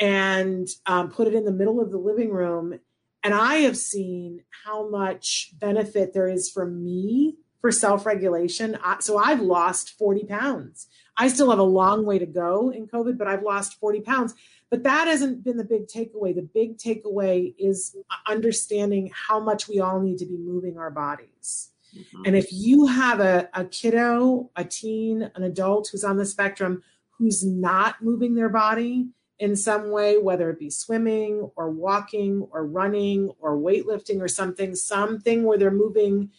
[0.00, 2.80] and um, put it in the middle of the living room.
[3.22, 8.78] And I have seen how much benefit there is for me for self regulation.
[9.00, 10.86] So I've lost 40 pounds.
[11.16, 14.34] I still have a long way to go in COVID, but I've lost 40 pounds.
[14.70, 16.34] But that hasn't been the big takeaway.
[16.34, 17.96] The big takeaway is
[18.26, 21.70] understanding how much we all need to be moving our bodies.
[21.96, 22.22] Mm-hmm.
[22.26, 26.82] And if you have a, a kiddo, a teen, an adult who's on the spectrum
[27.18, 29.08] who's not moving their body,
[29.40, 34.74] in some way, whether it be swimming or walking or running or weightlifting or something,
[34.74, 36.30] something where they're moving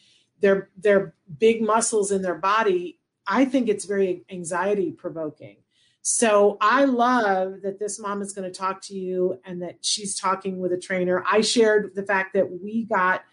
[0.42, 5.58] their their big muscles in their body, I think it's very anxiety provoking.
[6.04, 10.20] So I love that this mom is going to talk to you and that she's
[10.20, 11.24] talking with a trainer.
[11.30, 13.24] I shared the fact that we got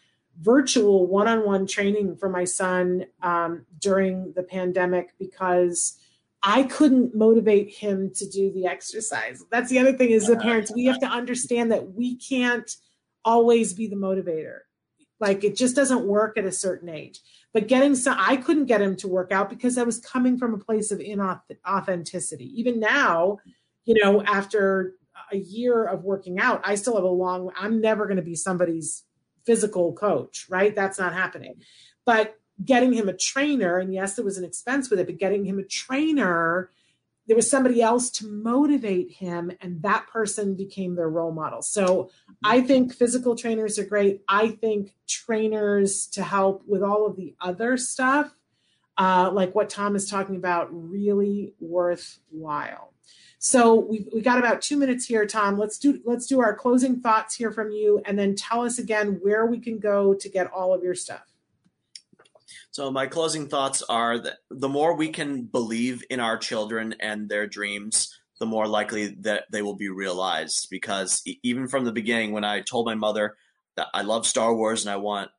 [0.41, 5.99] virtual one-on-one training for my son um, during the pandemic because
[6.43, 9.43] I couldn't motivate him to do the exercise.
[9.51, 12.71] That's the other thing is the parents, we have to understand that we can't
[13.25, 14.59] always be the motivator.
[15.21, 17.21] Like it just doesn't work at a certain age.
[17.53, 20.55] But getting some, I couldn't get him to work out because I was coming from
[20.55, 22.53] a place of inauthenticity.
[22.53, 23.39] Even now,
[23.85, 24.95] you know, after
[25.33, 28.35] a year of working out, I still have a long, I'm never going to be
[28.35, 29.05] somebody's
[29.45, 30.75] physical coach, right?
[30.75, 31.63] That's not happening.
[32.05, 35.45] But getting him a trainer, and yes, there was an expense with it, but getting
[35.45, 36.71] him a trainer,
[37.29, 41.61] there was somebody else to motivate him, and that person became their role model.
[41.61, 42.11] So
[42.43, 44.23] I think physical trainers are great.
[44.27, 48.35] I think trainers to help with all of the other stuff,
[48.97, 52.95] uh, like what Tom is talking about, really worthwhile.
[53.39, 55.59] So we've we got about two minutes here, Tom.
[55.59, 59.19] Let's do let's do our closing thoughts here from you, and then tell us again
[59.23, 61.27] where we can go to get all of your stuff.
[62.79, 67.29] So my closing thoughts are that the more we can believe in our children and
[67.29, 70.69] their dreams, the more likely that they will be realized.
[70.71, 73.35] Because even from the beginning, when I told my mother
[73.75, 75.33] that I love Star Wars and I want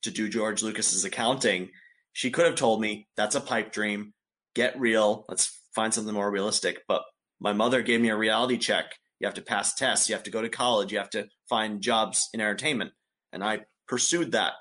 [0.00, 1.68] to do George Lucas's accounting,
[2.14, 4.14] she could have told me that's a pipe dream.
[4.54, 5.26] Get real.
[5.28, 6.84] Let's find something more realistic.
[6.88, 7.02] But
[7.38, 8.94] my mother gave me a reality check.
[9.20, 10.08] You have to pass tests.
[10.08, 10.90] You have to go to college.
[10.90, 12.92] You have to find jobs in entertainment.
[13.30, 14.54] And I pursued that.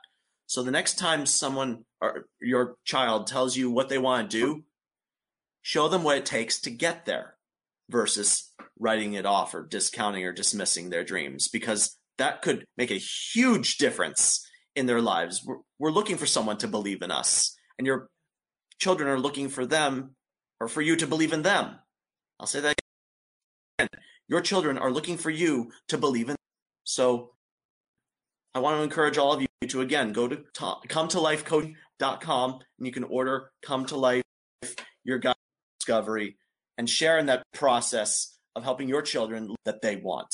[0.48, 4.64] So the next time someone or your child tells you what they want to do,
[5.62, 7.36] show them what it takes to get there
[7.90, 12.96] versus writing it off or discounting or dismissing their dreams because that could make a
[12.96, 14.46] huge difference
[14.76, 15.44] in their lives.
[15.46, 18.08] We're, we're looking for someone to believe in us, and your
[18.80, 20.16] children are looking for them
[20.60, 21.80] or for you to believe in them.
[22.40, 22.76] I'll say that
[23.80, 23.90] again.
[24.28, 26.38] Your children are looking for you to believe in them.
[26.84, 27.32] So
[28.58, 30.44] I want to encourage all of you to again go to,
[30.88, 34.24] come to life coach.com and you can order come to life
[35.04, 35.36] your guide
[35.80, 36.38] discovery
[36.76, 40.34] and share in that process of helping your children that they want.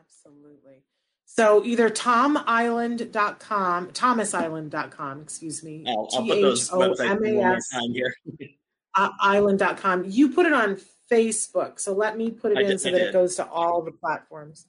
[0.00, 0.84] Absolutely.
[1.26, 5.84] So either tomiland.com, thomasiland.com, excuse me.
[5.86, 7.60] I'll, I'll put those websites
[7.92, 8.14] here.
[8.94, 10.04] uh, island.com.
[10.06, 10.80] You put it on
[11.12, 11.78] Facebook.
[11.78, 13.08] So let me put it I in did, so I that did.
[13.08, 14.66] it goes to all the platforms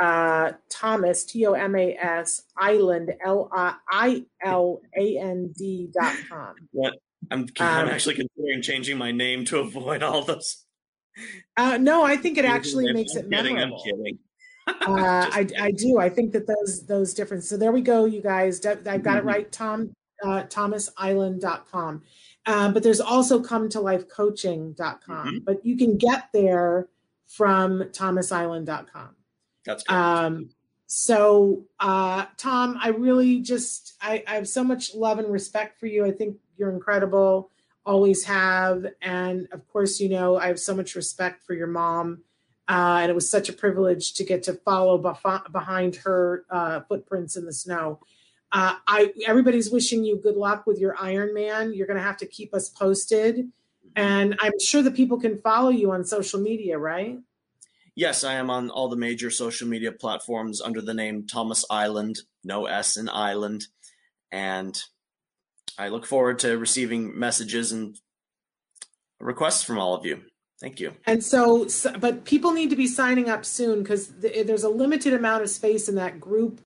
[0.00, 3.48] uh, Thomas, T O M A S, Iland, L
[3.90, 6.54] I L A N D dot com.
[6.72, 6.94] What?
[7.30, 10.64] I'm, I'm um, actually considering changing my name to avoid all those.
[11.56, 13.76] Uh, no, I think it actually I'm makes it kidding, memorable.
[13.76, 14.18] I'm kidding.
[14.68, 15.98] uh, I, I do.
[15.98, 17.50] I think that those those differences.
[17.50, 18.64] So there we go, you guys.
[18.64, 19.16] I've got mm-hmm.
[19.16, 19.52] it right.
[19.52, 22.02] Tom uh, thomasiland.com.
[22.44, 25.26] Uh, but there's also come to life coaching.com.
[25.26, 25.38] Mm-hmm.
[25.44, 26.88] But you can get there
[27.28, 29.16] from thomasiland.com.
[29.64, 29.96] That's great.
[29.96, 30.50] Um,
[30.86, 35.86] so, uh, Tom, I really just I, I have so much love and respect for
[35.86, 36.04] you.
[36.04, 37.50] I think you're incredible,
[37.86, 42.22] always have, and of course, you know I have so much respect for your mom.
[42.68, 46.80] Uh, and it was such a privilege to get to follow bef- behind her uh,
[46.80, 47.98] footprints in the snow.
[48.52, 51.74] Uh, I everybody's wishing you good luck with your Ironman.
[51.74, 53.88] You're going to have to keep us posted, mm-hmm.
[53.96, 57.18] and I'm sure that people can follow you on social media, right?
[57.94, 62.20] Yes, I am on all the major social media platforms under the name Thomas Iland,
[62.42, 63.66] no S in Iland.
[64.30, 64.80] And
[65.78, 67.98] I look forward to receiving messages and
[69.20, 70.22] requests from all of you.
[70.60, 70.92] Thank you.
[71.06, 74.68] And so, so but people need to be signing up soon because th- there's a
[74.68, 76.60] limited amount of space in that group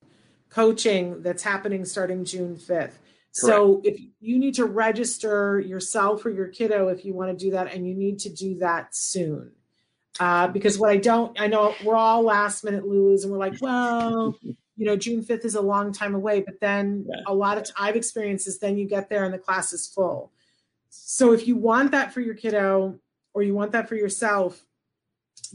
[0.50, 2.92] coaching that's happening starting June 5th.
[3.32, 7.50] So if you need to register yourself or your kiddo if you want to do
[7.50, 9.52] that, and you need to do that soon.
[10.18, 13.60] Uh, because what I don't, I know we're all last minute Lulus and we're like,
[13.60, 17.22] well, you know, June 5th is a long time away, but then Yeah.
[17.26, 20.32] a lot of I've experienced is then you get there and the class is full.
[20.88, 22.98] So if you want that for your kiddo
[23.34, 24.64] or you want that for yourself,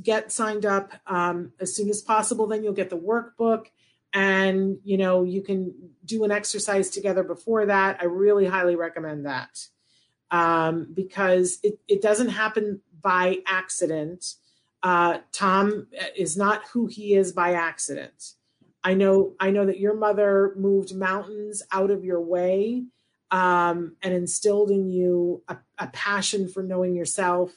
[0.02, 2.48] get signed up um, as soon as possible.
[2.48, 3.68] Then you'll get the workbook
[4.14, 5.74] and you know you can
[6.06, 9.66] do an exercise together before that i really highly recommend that
[10.32, 14.36] um, because it, it doesn't happen by accident
[14.84, 18.34] uh, tom is not who he is by accident
[18.84, 22.84] i know i know that your mother moved mountains out of your way
[23.32, 27.52] um, and instilled in you a, a passion for knowing yourself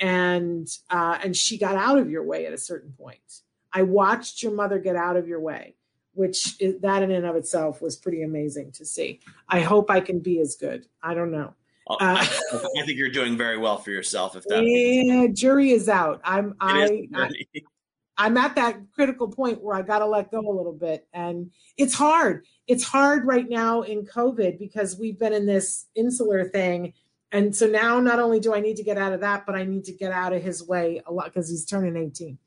[0.00, 3.40] and uh, and she got out of your way at a certain point
[3.72, 5.74] i watched your mother get out of your way
[6.14, 9.20] which is, that in and of itself was pretty amazing to see.
[9.48, 10.86] I hope I can be as good.
[11.02, 11.54] I don't know.
[11.86, 14.36] Uh, I, I think you're doing very well for yourself.
[14.36, 16.20] If that Yeah, jury is out.
[16.24, 17.30] I'm I, I
[18.16, 21.50] I'm at that critical point where I got to let go a little bit, and
[21.76, 22.46] it's hard.
[22.66, 26.94] It's hard right now in COVID because we've been in this insular thing,
[27.32, 29.64] and so now not only do I need to get out of that, but I
[29.64, 32.38] need to get out of his way a lot because he's turning 18.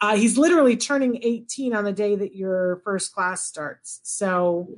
[0.00, 4.00] Uh, he's literally turning 18 on the day that your first class starts.
[4.02, 4.68] So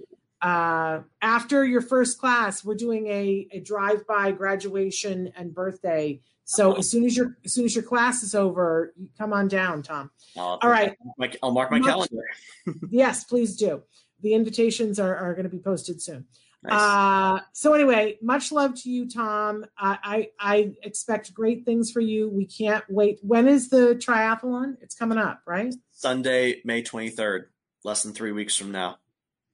[0.44, 6.20] uh, after your first class, we're doing a, a drive-by graduation and birthday.
[6.44, 9.48] So as soon as your as soon as your class is over, you come on
[9.48, 10.10] down, Tom.
[10.36, 10.94] All right.
[11.16, 12.22] my- I'll mark my Much- calendar.
[12.90, 13.82] Yes, please do.
[14.20, 16.26] The invitations are, are going to be posted soon.
[16.62, 16.80] Nice.
[16.80, 19.64] Uh, so anyway, much love to you, Tom.
[19.78, 22.28] I, I I expect great things for you.
[22.30, 23.18] We can't wait.
[23.22, 24.76] When is the triathlon?
[24.82, 25.74] It's coming up, right?
[25.92, 27.46] Sunday, May 23rd,
[27.84, 28.96] less than three weeks from now.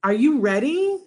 [0.03, 0.97] Are you ready?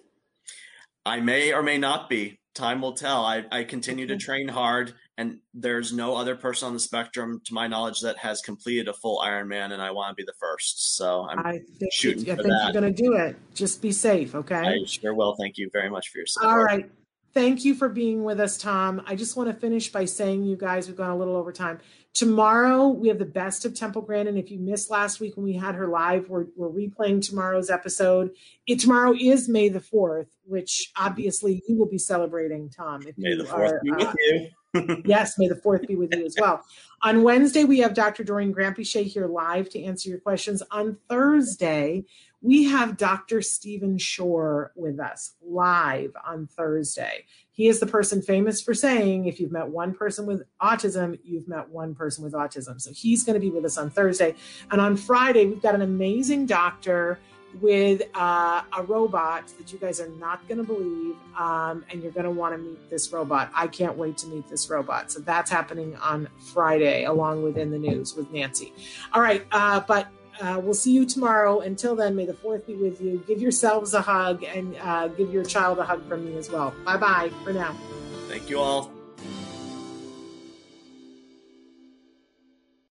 [1.05, 2.39] I may or may not be.
[2.53, 3.25] Time will tell.
[3.25, 7.53] I, I continue to train hard, and there's no other person on the spectrum, to
[7.53, 10.95] my knowledge, that has completed a full Ironman, and I want to be the first.
[10.95, 12.71] So I'm, I think, shooting I think that.
[12.73, 13.35] you're going to do it.
[13.53, 14.55] Just be safe, okay?
[14.55, 15.35] I sure will.
[15.35, 16.53] Thank you very much for your support.
[16.53, 16.89] All right.
[17.35, 19.01] Thank you for being with us, Tom.
[19.05, 21.79] I just want to finish by saying, you guys, we've gone a little over time.
[22.13, 24.37] Tomorrow, we have the best of Temple Grandin.
[24.37, 28.31] If you missed last week when we had her live, we're, we're replaying tomorrow's episode.
[28.67, 33.05] It, tomorrow is May the 4th, which obviously you will be celebrating, Tom.
[33.05, 35.01] If May the fourth are, be with uh, you.
[35.05, 36.63] yes, may the fourth be with you as well.
[37.03, 38.23] On Wednesday, we have Dr.
[38.23, 40.63] Doreen Granpeesheh here live to answer your questions.
[40.71, 42.05] On Thursday,
[42.45, 43.41] we have Dr.
[43.41, 47.25] Stephen Shore with us live on Thursday.
[47.51, 51.47] He is the person famous for saying, if you've met one person with autism, you've
[51.47, 52.79] met one person with autism.
[52.79, 54.35] So he's going to be with us on Thursday.
[54.69, 57.17] And on Friday, we've got an amazing doctor
[57.61, 62.11] with uh, a robot that you guys are not going to believe, um, and you're
[62.11, 63.49] going to want to meet this robot.
[63.55, 65.11] I can't wait to meet this robot.
[65.11, 68.71] So that's happening on Friday, along with in the news with Nancy.
[69.13, 70.09] All right, uh, but
[70.41, 71.59] uh, we'll see you tomorrow.
[71.61, 73.23] Until then, may the fourth be with you.
[73.27, 76.73] Give yourselves a hug and uh, give your child a hug from me as well.
[76.85, 77.75] Bye bye for now.
[78.27, 78.94] Thank you all.